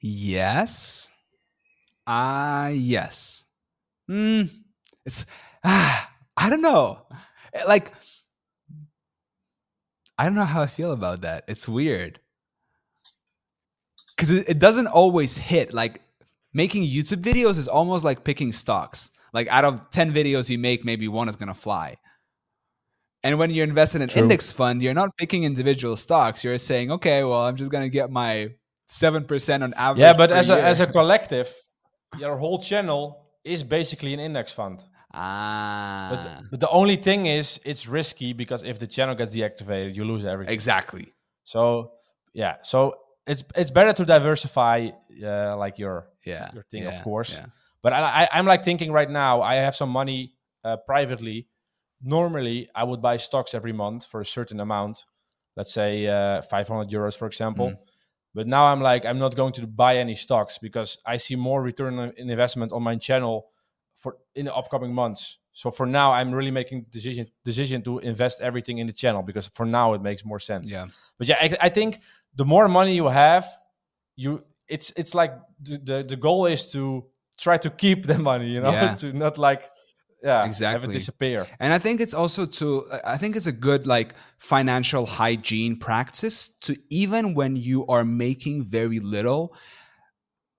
Yes. 0.00 1.08
Ah, 2.06 2.66
uh, 2.66 2.68
yes. 2.68 3.46
Mm, 4.10 4.50
it's 5.06 5.24
ah, 5.64 6.10
I 6.36 6.50
don't 6.50 6.60
know. 6.60 7.06
Like 7.66 7.92
I 10.18 10.24
don't 10.24 10.34
know 10.34 10.44
how 10.44 10.60
I 10.60 10.66
feel 10.66 10.92
about 10.92 11.22
that. 11.22 11.44
It's 11.48 11.66
weird 11.66 12.20
because 14.16 14.30
it, 14.30 14.48
it 14.48 14.58
doesn't 14.58 14.86
always 14.86 15.36
hit. 15.36 15.72
Like 15.72 16.02
making 16.52 16.84
YouTube 16.84 17.22
videos 17.22 17.58
is 17.58 17.68
almost 17.68 18.04
like 18.04 18.24
picking 18.24 18.52
stocks. 18.52 19.10
Like 19.32 19.48
out 19.48 19.64
of 19.64 19.90
10 19.90 20.12
videos 20.12 20.48
you 20.48 20.58
make, 20.58 20.84
maybe 20.84 21.08
one 21.08 21.28
is 21.28 21.36
going 21.36 21.48
to 21.48 21.54
fly. 21.54 21.96
And 23.24 23.38
when 23.38 23.50
you're 23.50 23.66
investing 23.66 24.00
in 24.00 24.02
an 24.04 24.08
True. 24.10 24.22
index 24.22 24.52
fund, 24.52 24.82
you're 24.82 24.94
not 24.94 25.16
picking 25.16 25.44
individual 25.44 25.96
stocks. 25.96 26.44
You're 26.44 26.58
saying, 26.58 26.92
okay, 26.92 27.24
well, 27.24 27.40
I'm 27.40 27.56
just 27.56 27.70
going 27.70 27.84
to 27.84 27.90
get 27.90 28.10
my 28.10 28.50
7% 28.88 29.62
on 29.62 29.72
average. 29.74 30.00
Yeah, 30.00 30.12
but 30.12 30.30
per 30.30 30.36
as 30.36 30.50
a 30.50 30.62
as 30.62 30.80
a 30.80 30.86
collective, 30.86 31.52
your 32.18 32.36
whole 32.36 32.58
channel 32.58 33.26
is 33.42 33.64
basically 33.64 34.12
an 34.12 34.20
index 34.20 34.52
fund. 34.52 34.84
Ah. 35.14 36.08
But, 36.10 36.50
but 36.50 36.60
the 36.60 36.68
only 36.68 36.96
thing 36.96 37.26
is, 37.26 37.60
it's 37.64 37.88
risky 37.88 38.34
because 38.34 38.62
if 38.62 38.78
the 38.78 38.86
channel 38.86 39.14
gets 39.14 39.34
deactivated, 39.34 39.94
you 39.94 40.04
lose 40.04 40.24
everything. 40.24 40.52
exactly. 40.52 41.12
So 41.44 41.92
yeah, 42.34 42.56
so 42.62 42.94
it's 43.26 43.44
it's 43.56 43.70
better 43.70 43.92
to 43.92 44.04
diversify, 44.04 44.90
uh, 45.22 45.56
like 45.56 45.78
your 45.78 46.08
Yeah. 46.24 46.50
your 46.54 46.64
thing, 46.64 46.82
yeah, 46.82 46.96
of 46.96 47.02
course. 47.02 47.38
yeah. 47.38 47.46
But 47.82 47.92
I, 47.92 48.00
I, 48.22 48.28
I'm 48.32 48.46
like 48.46 48.64
thinking 48.64 48.92
right 48.92 49.10
now, 49.10 49.42
I 49.42 49.56
have 49.56 49.74
some 49.76 49.90
money 49.90 50.34
uh, 50.64 50.76
privately. 50.86 51.46
Normally, 52.02 52.68
I 52.74 52.84
would 52.84 53.00
buy 53.00 53.16
stocks 53.18 53.54
every 53.54 53.72
month 53.72 54.06
for 54.06 54.20
a 54.20 54.26
certain 54.26 54.60
amount, 54.60 55.04
let's 55.56 55.72
say 55.72 56.06
uh, 56.06 56.42
500 56.42 56.88
euros, 56.90 57.16
for 57.16 57.26
example. 57.26 57.68
Mm. 57.70 57.78
But 58.34 58.46
now 58.46 58.66
I'm 58.66 58.80
like, 58.80 59.06
I'm 59.06 59.18
not 59.18 59.36
going 59.36 59.52
to 59.54 59.66
buy 59.66 59.98
any 59.98 60.14
stocks 60.14 60.58
because 60.58 60.98
I 61.06 61.18
see 61.18 61.36
more 61.36 61.62
return 61.62 61.98
on 61.98 62.12
in 62.16 62.30
investment 62.30 62.72
on 62.72 62.82
my 62.82 62.96
channel 62.96 63.46
for 63.94 64.16
in 64.34 64.46
the 64.46 64.54
upcoming 64.54 64.92
months. 64.92 65.38
So 65.52 65.70
for 65.70 65.86
now, 65.86 66.12
I'm 66.12 66.32
really 66.32 66.50
making 66.50 66.86
decision 66.90 67.26
decision 67.44 67.82
to 67.82 68.00
invest 68.00 68.40
everything 68.42 68.78
in 68.78 68.86
the 68.86 68.92
channel 68.92 69.22
because 69.22 69.46
for 69.46 69.64
now 69.66 69.94
it 69.94 70.02
makes 70.02 70.24
more 70.24 70.40
sense. 70.40 70.72
Yeah. 70.72 70.86
But 71.16 71.28
yeah, 71.28 71.36
I, 71.40 71.56
I 71.66 71.68
think 71.68 72.00
the 72.36 72.44
more 72.44 72.68
money 72.68 72.94
you 72.94 73.08
have, 73.08 73.46
you 74.16 74.44
it's 74.68 74.92
it's 74.96 75.14
like 75.14 75.32
the, 75.60 75.78
the 75.78 76.04
the 76.08 76.16
goal 76.16 76.46
is 76.46 76.66
to 76.72 77.04
try 77.38 77.56
to 77.58 77.70
keep 77.70 78.06
the 78.06 78.18
money, 78.18 78.48
you 78.48 78.60
know, 78.60 78.72
Yeah. 78.72 78.94
to 79.00 79.12
not 79.12 79.38
like 79.38 79.62
yeah 80.22 80.36
have 80.40 80.46
Exactly. 80.46 80.90
it 80.90 80.92
disappear. 80.98 81.46
And 81.60 81.72
I 81.72 81.78
think 81.78 82.00
it's 82.00 82.14
also 82.14 82.46
to 82.46 82.84
I 83.04 83.18
think 83.18 83.36
it's 83.36 83.46
a 83.46 83.52
good 83.52 83.86
like 83.86 84.14
financial 84.38 85.06
hygiene 85.06 85.76
practice 85.78 86.48
to 86.62 86.76
even 86.90 87.34
when 87.34 87.56
you 87.56 87.86
are 87.88 88.04
making 88.04 88.64
very 88.70 89.00
little 89.00 89.54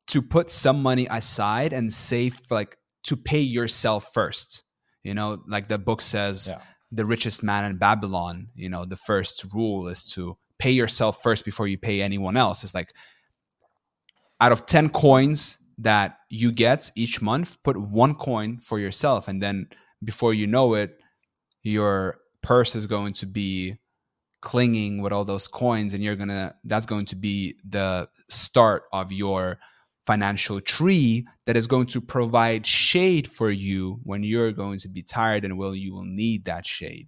to 0.07 0.21
put 0.21 0.51
some 0.51 0.81
money 0.81 1.07
aside 1.09 1.73
and 1.73 1.91
save 1.93 2.39
like 2.49 2.77
to 3.03 3.15
pay 3.17 3.39
yourself 3.41 4.09
first. 4.13 4.63
You 5.03 5.13
know, 5.13 5.43
like 5.47 5.67
the 5.67 5.77
book 5.77 6.01
says 6.01 6.47
Yeah. 6.51 6.61
the 6.91 7.05
richest 7.05 7.43
man 7.43 7.65
in 7.65 7.77
Babylon, 7.77 8.47
you 8.55 8.69
know, 8.69 8.85
the 8.85 8.97
first 8.97 9.45
rule 9.53 9.87
is 9.87 10.03
to 10.13 10.37
pay 10.59 10.71
yourself 10.71 11.21
first 11.21 11.45
before 11.45 11.67
you 11.67 11.77
pay 11.77 12.01
anyone 12.01 12.37
else. 12.37 12.63
It's 12.63 12.73
like 12.73 12.93
out 14.39 14.51
of 14.51 14.65
10 14.65 14.89
coins 14.89 15.57
that 15.77 16.19
you 16.29 16.51
get 16.51 16.91
each 16.95 17.21
month, 17.21 17.61
put 17.63 17.77
one 17.77 18.15
coin 18.15 18.59
for 18.59 18.79
yourself. 18.79 19.27
And 19.27 19.41
then 19.41 19.67
before 20.03 20.33
you 20.33 20.47
know 20.47 20.73
it, 20.73 20.97
your 21.63 22.19
purse 22.41 22.75
is 22.75 22.85
going 22.85 23.13
to 23.13 23.25
be 23.25 23.77
clinging 24.41 25.01
with 25.01 25.11
all 25.11 25.25
those 25.25 25.47
coins. 25.47 25.93
And 25.93 26.03
you're 26.03 26.15
going 26.15 26.29
to, 26.29 26.53
that's 26.63 26.85
going 26.85 27.05
to 27.07 27.15
be 27.15 27.55
the 27.67 28.07
start 28.29 28.83
of 28.93 29.11
your 29.11 29.59
financial 30.05 30.61
tree 30.61 31.27
that 31.45 31.57
is 31.57 31.67
going 31.67 31.87
to 31.87 31.99
provide 31.99 32.65
shade 32.65 33.27
for 33.27 33.49
you 33.49 33.99
when 34.03 34.23
you're 34.23 34.51
going 34.51 34.79
to 34.79 34.87
be 34.87 35.01
tired 35.01 35.43
and 35.43 35.57
will 35.57 35.75
you 35.75 35.93
will 35.93 36.05
need 36.05 36.45
that 36.45 36.65
shade. 36.65 37.07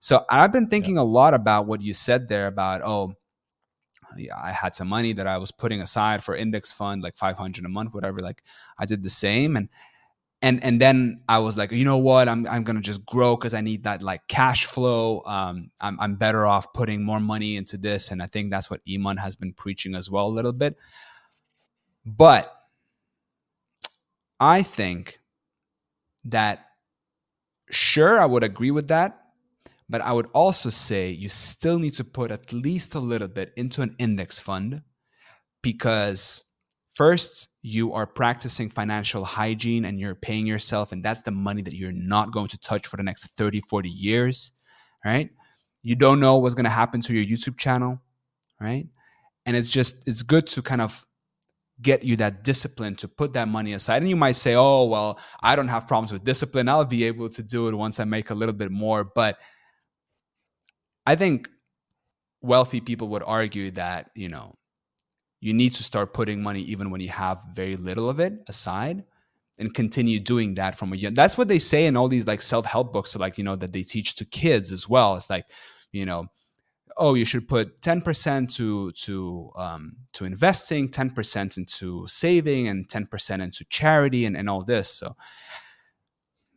So 0.00 0.24
I've 0.30 0.52
been 0.52 0.68
thinking 0.68 0.96
a 0.96 1.04
lot 1.04 1.34
about 1.34 1.66
what 1.66 1.82
you 1.82 1.92
said 1.92 2.28
there 2.28 2.46
about, 2.46 2.80
oh, 2.82 3.12
yeah, 4.16 4.34
I 4.42 4.50
had 4.50 4.74
some 4.74 4.88
money 4.88 5.12
that 5.12 5.26
I 5.26 5.38
was 5.38 5.52
putting 5.52 5.80
aside 5.80 6.24
for 6.24 6.34
index 6.34 6.72
fund, 6.72 7.02
like 7.02 7.16
500 7.16 7.64
a 7.64 7.68
month, 7.68 7.94
whatever. 7.94 8.18
Like 8.20 8.42
I 8.78 8.86
did 8.86 9.02
the 9.02 9.10
same. 9.10 9.56
And, 9.56 9.68
and, 10.42 10.64
and 10.64 10.80
then 10.80 11.22
I 11.28 11.38
was 11.40 11.58
like, 11.58 11.70
you 11.70 11.84
know 11.84 11.98
what? 11.98 12.28
I'm, 12.28 12.46
I'm 12.46 12.64
going 12.64 12.76
to 12.76 12.82
just 12.82 13.04
grow 13.04 13.36
cause 13.36 13.52
I 13.52 13.60
need 13.60 13.84
that 13.84 14.02
like 14.02 14.26
cash 14.26 14.64
flow. 14.64 15.22
Um, 15.26 15.70
I'm, 15.82 16.00
I'm 16.00 16.16
better 16.16 16.46
off 16.46 16.72
putting 16.72 17.02
more 17.02 17.20
money 17.20 17.56
into 17.56 17.76
this. 17.76 18.10
And 18.10 18.22
I 18.22 18.26
think 18.26 18.50
that's 18.50 18.70
what 18.70 18.80
Iman 18.90 19.18
has 19.18 19.36
been 19.36 19.52
preaching 19.52 19.94
as 19.94 20.10
well, 20.10 20.26
a 20.26 20.28
little 20.28 20.54
bit. 20.54 20.76
But 22.06 22.52
I 24.40 24.62
think 24.62 25.20
that 26.24 26.66
sure, 27.70 28.18
I 28.18 28.26
would 28.26 28.42
agree 28.42 28.70
with 28.70 28.88
that. 28.88 29.18
But 29.90 30.02
I 30.02 30.12
would 30.12 30.28
also 30.32 30.70
say 30.70 31.10
you 31.10 31.28
still 31.28 31.80
need 31.80 31.94
to 31.94 32.04
put 32.04 32.30
at 32.30 32.52
least 32.52 32.94
a 32.94 33.00
little 33.00 33.26
bit 33.26 33.52
into 33.56 33.82
an 33.82 33.96
index 33.98 34.38
fund 34.38 34.82
because 35.62 36.44
first, 36.94 37.48
you 37.62 37.92
are 37.92 38.06
practicing 38.06 38.70
financial 38.70 39.24
hygiene 39.24 39.84
and 39.84 39.98
you're 39.98 40.14
paying 40.14 40.46
yourself, 40.46 40.92
and 40.92 41.04
that's 41.04 41.22
the 41.22 41.30
money 41.30 41.60
that 41.62 41.74
you're 41.74 41.92
not 41.92 42.32
going 42.32 42.48
to 42.48 42.58
touch 42.58 42.86
for 42.86 42.96
the 42.96 43.02
next 43.02 43.26
30, 43.36 43.60
40 43.62 43.88
years, 43.88 44.52
right? 45.04 45.30
You 45.82 45.96
don't 45.96 46.20
know 46.20 46.38
what's 46.38 46.54
going 46.54 46.64
to 46.64 46.70
happen 46.70 47.00
to 47.02 47.14
your 47.14 47.24
YouTube 47.24 47.58
channel, 47.58 48.00
right? 48.60 48.86
And 49.44 49.56
it's 49.56 49.70
just, 49.70 50.06
it's 50.06 50.22
good 50.22 50.46
to 50.48 50.62
kind 50.62 50.80
of 50.80 51.04
get 51.82 52.04
you 52.04 52.16
that 52.16 52.44
discipline 52.44 52.94
to 52.96 53.08
put 53.08 53.32
that 53.32 53.48
money 53.48 53.72
aside. 53.72 54.02
And 54.02 54.08
you 54.08 54.16
might 54.16 54.36
say, 54.36 54.54
oh, 54.54 54.84
well, 54.84 55.18
I 55.42 55.56
don't 55.56 55.68
have 55.68 55.88
problems 55.88 56.12
with 56.12 56.22
discipline. 56.22 56.68
I'll 56.68 56.84
be 56.84 57.04
able 57.04 57.28
to 57.30 57.42
do 57.42 57.68
it 57.68 57.74
once 57.74 57.98
I 57.98 58.04
make 58.04 58.30
a 58.30 58.34
little 58.34 58.52
bit 58.52 58.70
more. 58.70 59.02
But 59.04 59.38
I 61.10 61.16
think 61.16 61.48
wealthy 62.40 62.80
people 62.80 63.08
would 63.08 63.24
argue 63.26 63.72
that, 63.72 64.12
you 64.14 64.28
know, 64.28 64.54
you 65.40 65.52
need 65.52 65.72
to 65.72 65.82
start 65.82 66.14
putting 66.14 66.40
money 66.40 66.60
even 66.60 66.92
when 66.92 67.00
you 67.00 67.08
have 67.08 67.42
very 67.52 67.76
little 67.76 68.08
of 68.08 68.20
it 68.20 68.34
aside 68.46 69.02
and 69.58 69.74
continue 69.74 70.20
doing 70.20 70.54
that 70.54 70.76
from 70.76 70.92
a 70.92 70.96
young 70.96 71.14
that's 71.14 71.36
what 71.36 71.48
they 71.48 71.58
say 71.58 71.86
in 71.86 71.96
all 71.96 72.06
these 72.06 72.28
like 72.28 72.40
self-help 72.40 72.92
books 72.92 73.16
like 73.16 73.38
you 73.38 73.42
know 73.42 73.56
that 73.56 73.72
they 73.72 73.82
teach 73.82 74.14
to 74.14 74.24
kids 74.24 74.70
as 74.70 74.88
well. 74.88 75.16
It's 75.16 75.28
like 75.28 75.46
you 75.90 76.06
know 76.06 76.26
oh 76.96 77.14
you 77.14 77.24
should 77.24 77.48
put 77.48 77.80
10% 77.80 78.54
to 78.54 78.92
to 78.92 79.50
um, 79.56 79.96
to 80.12 80.24
investing 80.24 80.90
10% 80.90 81.58
into 81.58 82.06
saving 82.06 82.68
and 82.68 82.88
10% 82.88 83.42
into 83.42 83.64
charity 83.64 84.26
and, 84.26 84.36
and 84.36 84.48
all 84.48 84.62
this. 84.62 84.88
So 84.88 85.16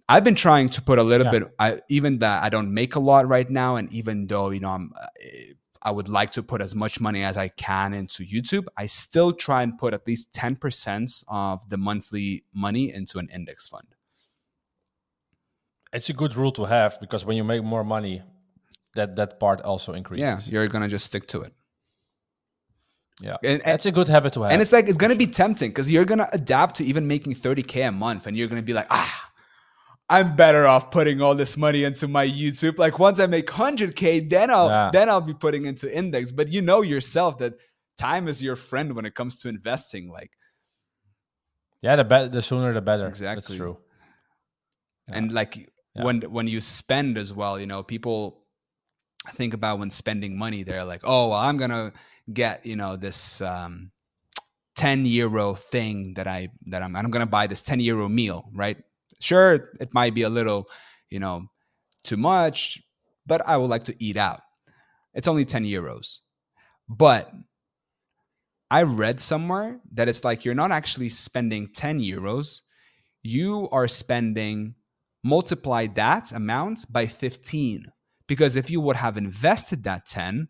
I've 0.10 0.24
been 0.24 0.36
trying 0.36 0.70
to 0.70 0.82
put 0.82 1.00
a 1.00 1.04
little 1.04 1.26
Yeah. 1.26 1.32
bit. 1.39 1.44
I 1.60 1.82
even 1.89 2.20
that 2.20 2.44
I 2.44 2.50
don't 2.50 2.74
make 2.74 2.96
a 2.96 3.00
lot 3.00 3.28
right 3.28 3.50
now, 3.50 3.78
and 3.78 3.92
even 3.94 4.28
though 4.28 4.50
you 4.50 4.60
know 4.60 4.70
I'm, 4.72 4.92
I 5.82 5.92
would 5.92 6.10
like 6.10 6.32
to 6.34 6.44
put 6.44 6.62
as 6.62 6.76
much 6.76 7.00
money 7.00 7.24
as 7.24 7.38
I 7.38 7.48
can 7.50 7.94
into 7.94 8.24
YouTube. 8.24 8.66
I 8.78 8.86
still 8.88 9.34
try 9.34 9.63
and 9.63 9.78
put 9.78 9.94
at 9.94 10.06
least 10.08 10.32
ten 10.34 10.56
percent 10.56 11.24
of 11.28 11.68
the 11.70 11.78
monthly 11.78 12.44
money 12.54 12.94
into 12.94 13.18
an 13.20 13.30
index 13.34 13.68
fund. 13.68 13.88
It's 15.94 16.10
a 16.10 16.13
good 16.13 16.36
rule 16.36 16.52
to 16.54 16.66
have 16.66 17.00
because 17.00 17.24
when 17.26 17.38
you 17.38 17.44
make 17.44 17.63
more 17.63 17.84
money, 17.84 18.24
that 18.96 19.16
that 19.16 19.39
part 19.39 19.62
also 19.62 19.94
increases. 19.94 20.48
Yeah, 20.50 20.60
you're 20.60 20.68
gonna 20.68 20.89
just 20.89 21.06
stick 21.06 21.28
to 21.28 21.42
it. 21.42 21.54
Yeah, 23.22 23.38
And- 23.44 23.52
and- 23.54 23.62
that's 23.66 23.86
a 23.86 23.92
good 23.92 24.08
habit 24.08 24.34
to 24.34 24.42
have. 24.42 24.52
And 24.52 24.62
it's 24.62 24.72
like 24.72 24.88
it's 24.89 24.98
gonna 24.98 25.16
be 25.16 25.28
tempting 25.28 25.70
because 25.70 25.92
you're 25.92 26.06
gonna 26.06 26.28
adapt 26.34 26.76
to 26.78 26.84
even 26.84 27.08
making 27.08 27.36
30k 27.36 27.84
a 27.88 27.92
month, 27.92 28.26
and 28.28 28.36
you're 28.36 28.48
gonna 28.48 28.63
be 28.63 28.74
like, 28.74 28.88
ah, 28.89 29.30
I'm 30.10 30.36
better 30.36 30.68
off 30.68 30.92
putting 30.92 31.22
all 31.22 31.34
this 31.36 31.56
money 31.58 31.84
into 31.86 32.08
my 32.08 32.28
YouTube. 32.28 32.78
Like 32.78 33.00
once 33.00 33.20
I 33.20 33.26
make 33.28 33.48
100k, 33.48 34.30
then 34.30 34.52
I'll 34.52 34.70
Yeah. 34.70 34.89
then 34.92 35.10
I'll 35.10 35.22
be 35.22 35.34
putting 35.34 35.66
into 35.66 35.92
index. 35.96 36.32
But 36.32 36.50
you 36.50 36.62
know 36.62 36.82
yourself 36.82 37.38
that 37.39 37.54
time 37.98 38.28
is 38.28 38.44
your 38.44 38.56
friend 38.56 38.96
when 38.96 39.06
it 39.06 39.16
comes 39.16 39.39
to 39.42 39.50
investing. 39.50 40.10
Like, 40.10 40.32
yeah, 41.82 41.96
the 41.96 42.04
be- 42.04 42.28
the 42.28 42.42
sooner 42.42 42.74
the 42.74 42.82
better. 42.82 43.08
Exactly. 43.08 43.36
That's 43.36 43.56
true. 43.56 43.78
and 45.08 45.32
like 45.34 45.58
Yeah. 45.96 46.04
when 46.06 46.22
when 46.22 46.48
you 46.48 46.62
spend 46.62 47.18
as 47.18 47.34
well, 47.34 47.60
you 47.60 47.66
know, 47.68 47.84
people 47.84 48.46
think 49.36 49.54
about 49.54 49.80
when 49.80 49.89
spending 49.92 50.38
money, 50.38 50.63
they're 50.63 50.86
like, 50.86 51.02
oh, 51.04 51.30
well, 51.30 51.39
I'm 51.39 51.58
gonna 51.58 51.92
get 52.32 52.66
you 52.66 52.76
know 52.76 52.96
this 52.98 53.42
um, 53.42 53.92
10 54.76 55.06
euro 55.06 55.54
thing 55.56 56.13
that 56.16 56.28
I 56.28 56.50
that 56.68 56.82
I'm 56.84 56.96
I'm 56.96 57.10
gonna 57.12 57.26
buy 57.26 57.48
this 57.48 57.62
10 57.62 57.80
euro 57.80 58.10
meal, 58.10 58.50
right? 58.54 58.78
Sure, 59.24 59.70
it 59.80 59.94
might 59.94 60.14
be 60.14 60.24
a 60.24 60.30
little, 60.30 60.68
you 61.10 61.18
know, 61.18 61.46
too 62.04 62.18
much, 62.18 62.84
but 63.26 63.42
I 63.48 63.56
would 63.56 63.70
like 63.70 63.86
to 63.86 63.96
eat 64.04 64.18
out. 64.18 64.42
It's 65.14 65.30
only 65.30 65.46
10 65.46 65.64
euros. 65.64 66.20
But 66.90 67.32
I 68.70 68.84
read 68.84 69.22
somewhere 69.22 69.80
that 69.94 70.10
it's 70.10 70.26
like 70.26 70.44
you're 70.44 70.56
not 70.56 70.72
actually 70.74 71.08
spending 71.08 71.70
10 71.74 72.02
euros, 72.02 72.64
you 73.22 73.70
are 73.72 73.88
spending 73.88 74.76
multiply 75.24 75.88
that 75.88 76.34
amount 76.34 76.92
by 76.92 77.08
15 77.08 77.86
because 78.28 78.58
if 78.58 78.70
you 78.70 78.82
would 78.82 78.98
have 78.98 79.16
invested 79.16 79.84
that 79.84 80.06
10 80.06 80.50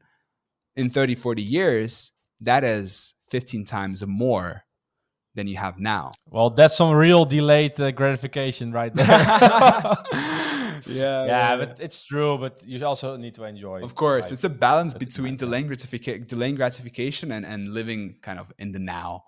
in 0.76 0.90
30 0.90 1.14
40 1.14 1.44
years 1.44 2.12
that 2.42 2.64
is 2.64 3.14
15 3.30 3.66
times 3.66 4.04
more 4.08 4.63
than 5.36 5.48
you 5.48 5.58
have 5.58 5.80
now 5.80 6.12
Well, 6.30 6.50
that's 6.50 6.76
some 6.76 6.92
real 6.92 7.26
delayed 7.26 7.80
uh, 7.80 7.92
gratification 7.92 8.72
right 8.72 8.94
there. 8.94 9.08
yeah, 10.88 11.26
yeah, 11.26 11.56
but 11.56 11.80
it's 11.80 12.06
true. 12.06 12.38
But 12.38 12.64
you 12.66 12.86
also 12.86 13.16
need 13.18 13.34
to 13.36 13.44
enjoy. 13.44 13.82
Of 13.82 13.96
course, 13.96 14.26
life. 14.26 14.34
it's 14.34 14.44
a 14.44 14.50
balance 14.50 14.94
That's 14.94 15.06
between 15.06 15.36
delaying 15.36 15.68
gratification, 15.68 16.26
delaying 16.28 16.56
gratification, 16.56 17.32
and 17.32 17.46
and 17.46 17.74
living 17.74 18.16
kind 18.22 18.40
of 18.40 18.52
in 18.58 18.72
the 18.72 18.80
now. 18.80 19.24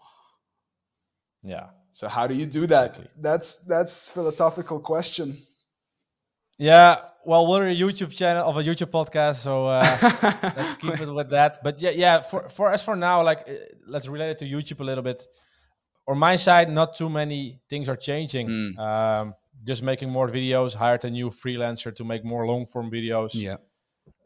yeah. 1.44 1.68
So 1.92 2.10
how 2.10 2.28
do 2.28 2.36
you 2.36 2.46
do 2.46 2.68
that? 2.68 2.90
Exactly. 2.90 3.08
That's 3.22 3.56
that's 3.64 4.10
philosophical 4.10 4.80
question. 4.82 5.38
Yeah, 6.58 7.00
well, 7.26 7.48
we're 7.48 7.70
a 7.70 7.76
YouTube 7.76 8.12
channel 8.12 8.48
of 8.48 8.58
a 8.58 8.64
YouTube 8.64 8.92
podcast, 8.92 9.38
so 9.38 9.68
uh, 9.68 9.82
let's 10.58 10.74
keep 10.76 11.00
it 11.00 11.12
with 11.12 11.30
that. 11.30 11.60
But 11.64 11.82
yeah, 11.82 11.92
yeah. 11.92 12.22
For 12.22 12.50
for 12.50 12.72
as 12.72 12.84
for 12.84 12.96
now, 12.96 13.24
like 13.24 13.48
uh, 13.48 13.54
let's 13.88 14.08
relate 14.08 14.32
it 14.32 14.40
to 14.40 14.46
YouTube 14.46 14.80
a 14.82 14.84
little 14.84 15.04
bit. 15.04 15.26
On 16.08 16.18
my 16.18 16.36
side, 16.36 16.70
not 16.70 16.96
too 16.96 17.10
many 17.10 17.60
things 17.70 17.90
are 17.90 17.96
changing. 17.96 18.48
Mm. 18.48 18.78
Um, 18.80 19.34
just 19.64 19.82
making 19.82 20.10
more 20.12 20.30
videos. 20.30 20.76
Hired 20.76 21.04
a 21.06 21.10
new 21.10 21.30
freelancer 21.32 21.94
to 21.96 22.04
make 22.04 22.24
more 22.24 22.46
long 22.46 22.66
form 22.68 22.92
videos. 22.92 23.32
yeah, 23.34 23.56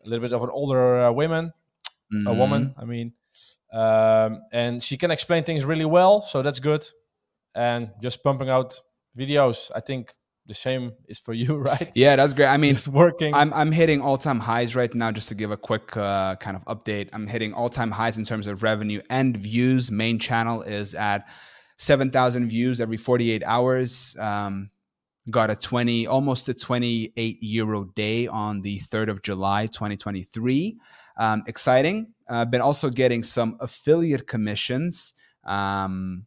A 0.05 0.09
little 0.09 0.21
bit 0.27 0.33
of 0.33 0.43
an 0.43 0.49
older 0.51 1.01
uh, 1.05 1.11
woman, 1.11 1.53
a 2.11 2.15
Mhm. 2.15 2.37
woman. 2.37 2.75
I 2.77 2.85
mean, 2.85 3.13
um, 3.71 4.41
and 4.51 4.83
she 4.83 4.97
can 4.97 5.11
explain 5.11 5.43
things 5.43 5.63
really 5.63 5.85
well, 5.85 6.21
so 6.21 6.41
that's 6.41 6.59
good. 6.59 6.85
And 7.55 7.91
just 8.01 8.23
pumping 8.23 8.49
out 8.49 8.81
videos. 9.17 9.71
I 9.75 9.79
think 9.79 10.13
the 10.45 10.53
same 10.53 10.91
is 11.07 11.19
for 11.19 11.33
you, 11.33 11.57
right? 11.71 11.91
Yeah, 11.95 12.15
that's 12.15 12.33
great. 12.33 12.47
I 12.47 12.57
mean, 12.57 12.71
it's 12.75 12.87
working. 12.87 13.33
I'm 13.33 13.53
I'm 13.53 13.71
hitting 13.71 14.01
all 14.01 14.17
time 14.17 14.39
highs 14.39 14.75
right 14.75 14.93
now. 14.93 15.11
Just 15.11 15.29
to 15.29 15.35
give 15.35 15.51
a 15.51 15.57
quick 15.57 15.95
uh, 15.95 16.35
kind 16.35 16.57
of 16.57 16.65
update, 16.65 17.09
I'm 17.13 17.27
hitting 17.27 17.53
all 17.53 17.69
time 17.69 17.91
highs 17.91 18.17
in 18.17 18.25
terms 18.25 18.47
of 18.47 18.63
revenue 18.63 19.01
and 19.09 19.37
views. 19.37 19.91
Main 19.91 20.19
channel 20.19 20.61
is 20.63 20.93
at 20.95 21.25
seven 21.79 22.11
thousand 22.11 22.49
views 22.49 22.79
every 22.79 22.97
48 22.97 23.41
hours. 23.45 24.15
Um, 24.19 24.69
got 25.31 25.49
a 25.49 25.55
20, 25.55 26.07
almost 26.07 26.49
a 26.49 26.53
28 26.53 27.37
euro 27.41 27.85
day 27.95 28.27
on 28.27 28.61
the 28.61 28.79
3rd 28.79 29.09
of 29.09 29.21
July, 29.21 29.65
2023. 29.67 30.77
Um, 31.17 31.43
exciting. 31.47 32.13
Uh, 32.27 32.45
been 32.45 32.61
also 32.61 32.89
getting 32.89 33.23
some 33.23 33.57
affiliate 33.59 34.27
commissions. 34.27 35.13
Um, 35.43 36.25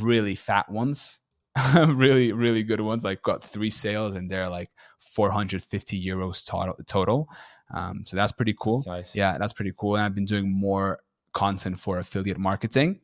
really 0.00 0.34
fat 0.34 0.70
ones. 0.70 1.22
really, 1.74 2.32
really 2.32 2.62
good 2.62 2.80
ones. 2.80 3.04
Like 3.04 3.22
got 3.22 3.42
three 3.42 3.70
sales 3.70 4.14
and 4.14 4.30
they're 4.30 4.48
like 4.48 4.68
450 4.98 6.04
euros 6.04 6.46
total. 6.46 6.74
total. 6.86 7.28
Um, 7.74 8.04
so 8.06 8.16
that's 8.16 8.32
pretty 8.32 8.54
cool. 8.58 8.78
That's 8.78 8.86
nice. 8.86 9.16
Yeah, 9.16 9.38
that's 9.38 9.52
pretty 9.52 9.72
cool. 9.76 9.96
And 9.96 10.04
I've 10.04 10.14
been 10.14 10.24
doing 10.24 10.50
more 10.50 11.00
content 11.32 11.78
for 11.78 11.98
affiliate 11.98 12.38
marketing. 12.38 13.00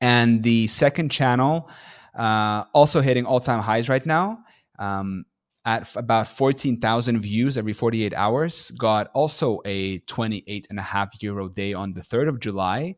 And 0.00 0.42
the 0.42 0.66
second 0.66 1.10
channel, 1.10 1.70
uh, 2.14 2.64
also 2.72 3.00
hitting 3.00 3.26
all 3.26 3.40
time 3.40 3.60
highs 3.60 3.88
right 3.88 4.04
now. 4.04 4.40
Um, 4.78 5.24
at 5.64 5.82
f- 5.82 5.96
about 5.96 6.26
14,000 6.26 7.20
views 7.20 7.56
every 7.56 7.72
48 7.72 8.14
hours, 8.14 8.70
got 8.72 9.08
also 9.14 9.60
a 9.64 9.98
28 10.00 10.66
and 10.70 10.78
a 10.78 10.82
half 10.82 11.22
euro 11.22 11.48
day 11.48 11.74
on 11.74 11.92
the 11.92 12.00
3rd 12.00 12.28
of 12.28 12.40
July. 12.40 12.96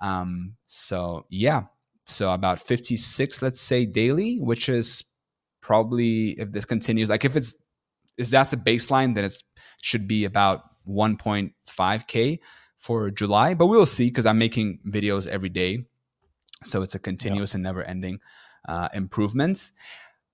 Um, 0.00 0.54
so, 0.66 1.26
yeah, 1.30 1.64
so 2.04 2.30
about 2.30 2.60
56, 2.60 3.42
let's 3.42 3.60
say, 3.60 3.86
daily, 3.86 4.38
which 4.38 4.68
is 4.68 5.04
probably, 5.60 6.38
if 6.38 6.52
this 6.52 6.64
continues, 6.64 7.10
like 7.10 7.24
if 7.24 7.34
it's, 7.34 7.54
if 8.16 8.30
that's 8.30 8.50
the 8.50 8.56
baseline, 8.56 9.14
then 9.14 9.24
it 9.24 9.42
should 9.82 10.06
be 10.06 10.24
about 10.24 10.62
1.5K 10.88 12.38
for 12.76 13.10
July, 13.10 13.54
but 13.54 13.66
we'll 13.66 13.86
see 13.86 14.08
because 14.08 14.26
I'm 14.26 14.38
making 14.38 14.78
videos 14.86 15.26
every 15.26 15.48
day. 15.48 15.86
So 16.62 16.82
it's 16.82 16.94
a 16.94 16.98
continuous 16.98 17.54
and 17.54 17.62
never 17.62 17.82
ending 17.82 18.20
uh, 18.68 18.88
improvements. 18.94 19.72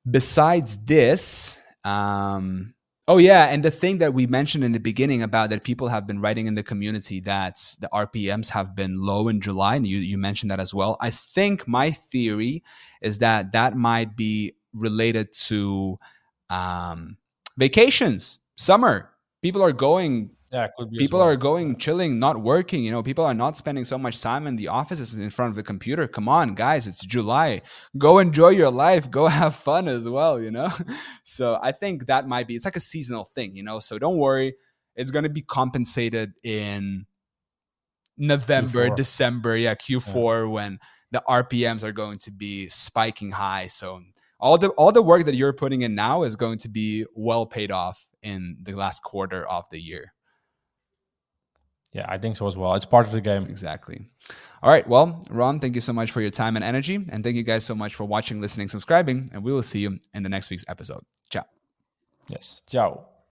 Besides 0.09 0.79
this, 0.79 1.61
um, 1.85 2.75
oh 3.07 3.19
yeah, 3.19 3.47
and 3.47 3.65
the 3.65 3.71
thing 3.71 3.99
that 3.99 4.15
we 4.15 4.27
mentioned 4.27 4.65
in 4.65 4.73
the 4.73 4.81
beginning 4.81 5.23
about 5.23 5.51
that 5.51 5.65
people 5.65 5.89
have 5.89 6.07
been 6.07 6.21
writing 6.21 6.47
in 6.47 6.55
the 6.55 6.63
community 6.63 7.21
that 7.21 7.77
the 7.81 7.89
RPMs 7.93 8.51
have 8.51 8.75
been 8.75 9.01
low 9.01 9.29
in 9.29 9.41
July, 9.41 9.77
and 9.77 9.87
you 9.87 9.99
you 9.99 10.19
mentioned 10.19 10.51
that 10.51 10.61
as 10.61 10.75
well. 10.75 10.97
I 11.01 11.11
think 11.11 11.69
my 11.69 11.91
theory 11.91 12.63
is 13.01 13.19
that 13.19 13.53
that 13.53 13.77
might 13.77 14.17
be 14.17 14.55
related 14.73 15.33
to 15.33 15.99
um, 16.51 17.17
vacations, 17.57 18.39
summer. 18.57 19.11
People 19.43 19.63
are 19.63 19.73
going 19.73 20.31
Yeah, 20.53 20.69
could 20.77 20.91
be. 20.91 20.99
people 20.99 21.21
well. 21.21 21.29
are 21.29 21.37
going 21.37 21.77
chilling 21.77 22.19
not 22.19 22.43
working 22.43 22.85
you 22.85 22.91
know 22.91 23.03
people 23.03 23.25
are 23.25 23.33
not 23.33 23.57
spending 23.57 23.87
so 23.87 23.97
much 23.97 24.21
time 24.21 24.47
in 24.47 24.57
the 24.57 24.69
offices 24.69 25.19
in 25.19 25.31
front 25.31 25.51
of 25.51 25.57
the 25.57 25.63
computer. 25.63 26.07
Come 26.07 26.29
on 26.29 26.55
guys 26.55 26.87
it's 26.87 27.05
july. 27.07 27.63
Go 27.97 28.19
enjoy 28.19 28.51
your 28.51 28.71
life. 28.71 29.11
Go 29.11 29.27
have 29.41 29.55
fun 29.55 29.89
as 29.89 30.09
well 30.09 30.41
you 30.41 30.51
know? 30.51 30.71
So 31.25 31.59
i 31.63 31.73
think 31.73 32.07
that 32.07 32.27
might 32.29 32.47
be 32.47 32.57
it's 32.57 32.65
like 32.65 32.77
a 32.77 32.81
seasonal 32.81 33.25
thing 33.25 33.57
you 33.57 33.63
know? 33.63 33.81
So 33.81 33.99
don't 33.99 34.19
worry. 34.19 34.55
It's 34.95 35.11
going 35.11 35.23
to 35.23 35.31
be 35.31 35.43
compensated 35.43 36.33
in 36.43 37.07
november 38.19 38.91
Q4. 38.91 38.97
december 38.97 39.57
yeah 39.57 39.75
q4 39.75 40.51
when 40.51 40.79
the 41.13 41.23
rpms 41.27 41.83
are 41.83 41.93
going 41.93 42.19
to 42.19 42.31
be 42.31 42.69
spiking 42.69 43.31
high. 43.31 43.69
So 43.69 44.03
all 44.39 44.59
the 44.59 44.69
all 44.71 44.93
the 44.93 45.03
work 45.03 45.25
that 45.25 45.35
you're 45.35 45.55
putting 45.55 45.81
in 45.81 45.95
now 45.95 46.25
is 46.25 46.37
going 46.37 46.59
to 46.59 46.69
be 46.69 47.07
well 47.15 47.47
paid 47.47 47.71
off 47.71 48.07
in 48.23 48.59
the 48.61 48.75
last 48.75 49.03
quarter 49.03 49.49
of 49.49 49.65
the 49.71 49.81
year 49.81 50.13
Yeah, 51.93 52.07
I 52.09 52.19
think 52.19 52.37
so 52.37 52.47
as 52.47 52.57
well. 52.57 52.75
It's 52.75 52.87
part 52.87 53.07
of 53.07 53.13
the 53.13 53.21
game. 53.21 53.45
Exactly. 53.45 54.09
All 54.63 54.71
right. 54.71 54.87
Well, 54.87 55.23
Ron, 55.31 55.61
thank 55.61 55.75
you 55.75 55.81
so 55.81 55.93
much 55.93 56.11
for 56.11 56.21
your 56.21 56.31
time 56.31 56.57
and 56.57 56.65
energy. 56.65 56.95
And 56.95 57.23
thank 57.23 57.37
you 57.37 57.43
guys 57.43 57.65
so 57.65 57.75
much 57.75 57.95
for 57.95 58.05
watching, 58.05 58.41
listening, 58.41 58.69
subscribing. 58.69 59.29
And 59.33 59.45
we 59.45 59.53
will 59.53 59.63
see 59.63 59.81
you 59.81 59.99
in 60.15 60.23
the 60.23 60.29
next 60.29 60.51
week's 60.51 60.65
episode. 60.69 61.05
Ciao. 61.29 61.45
Yes. 62.29 62.63
Ciao. 62.69 63.12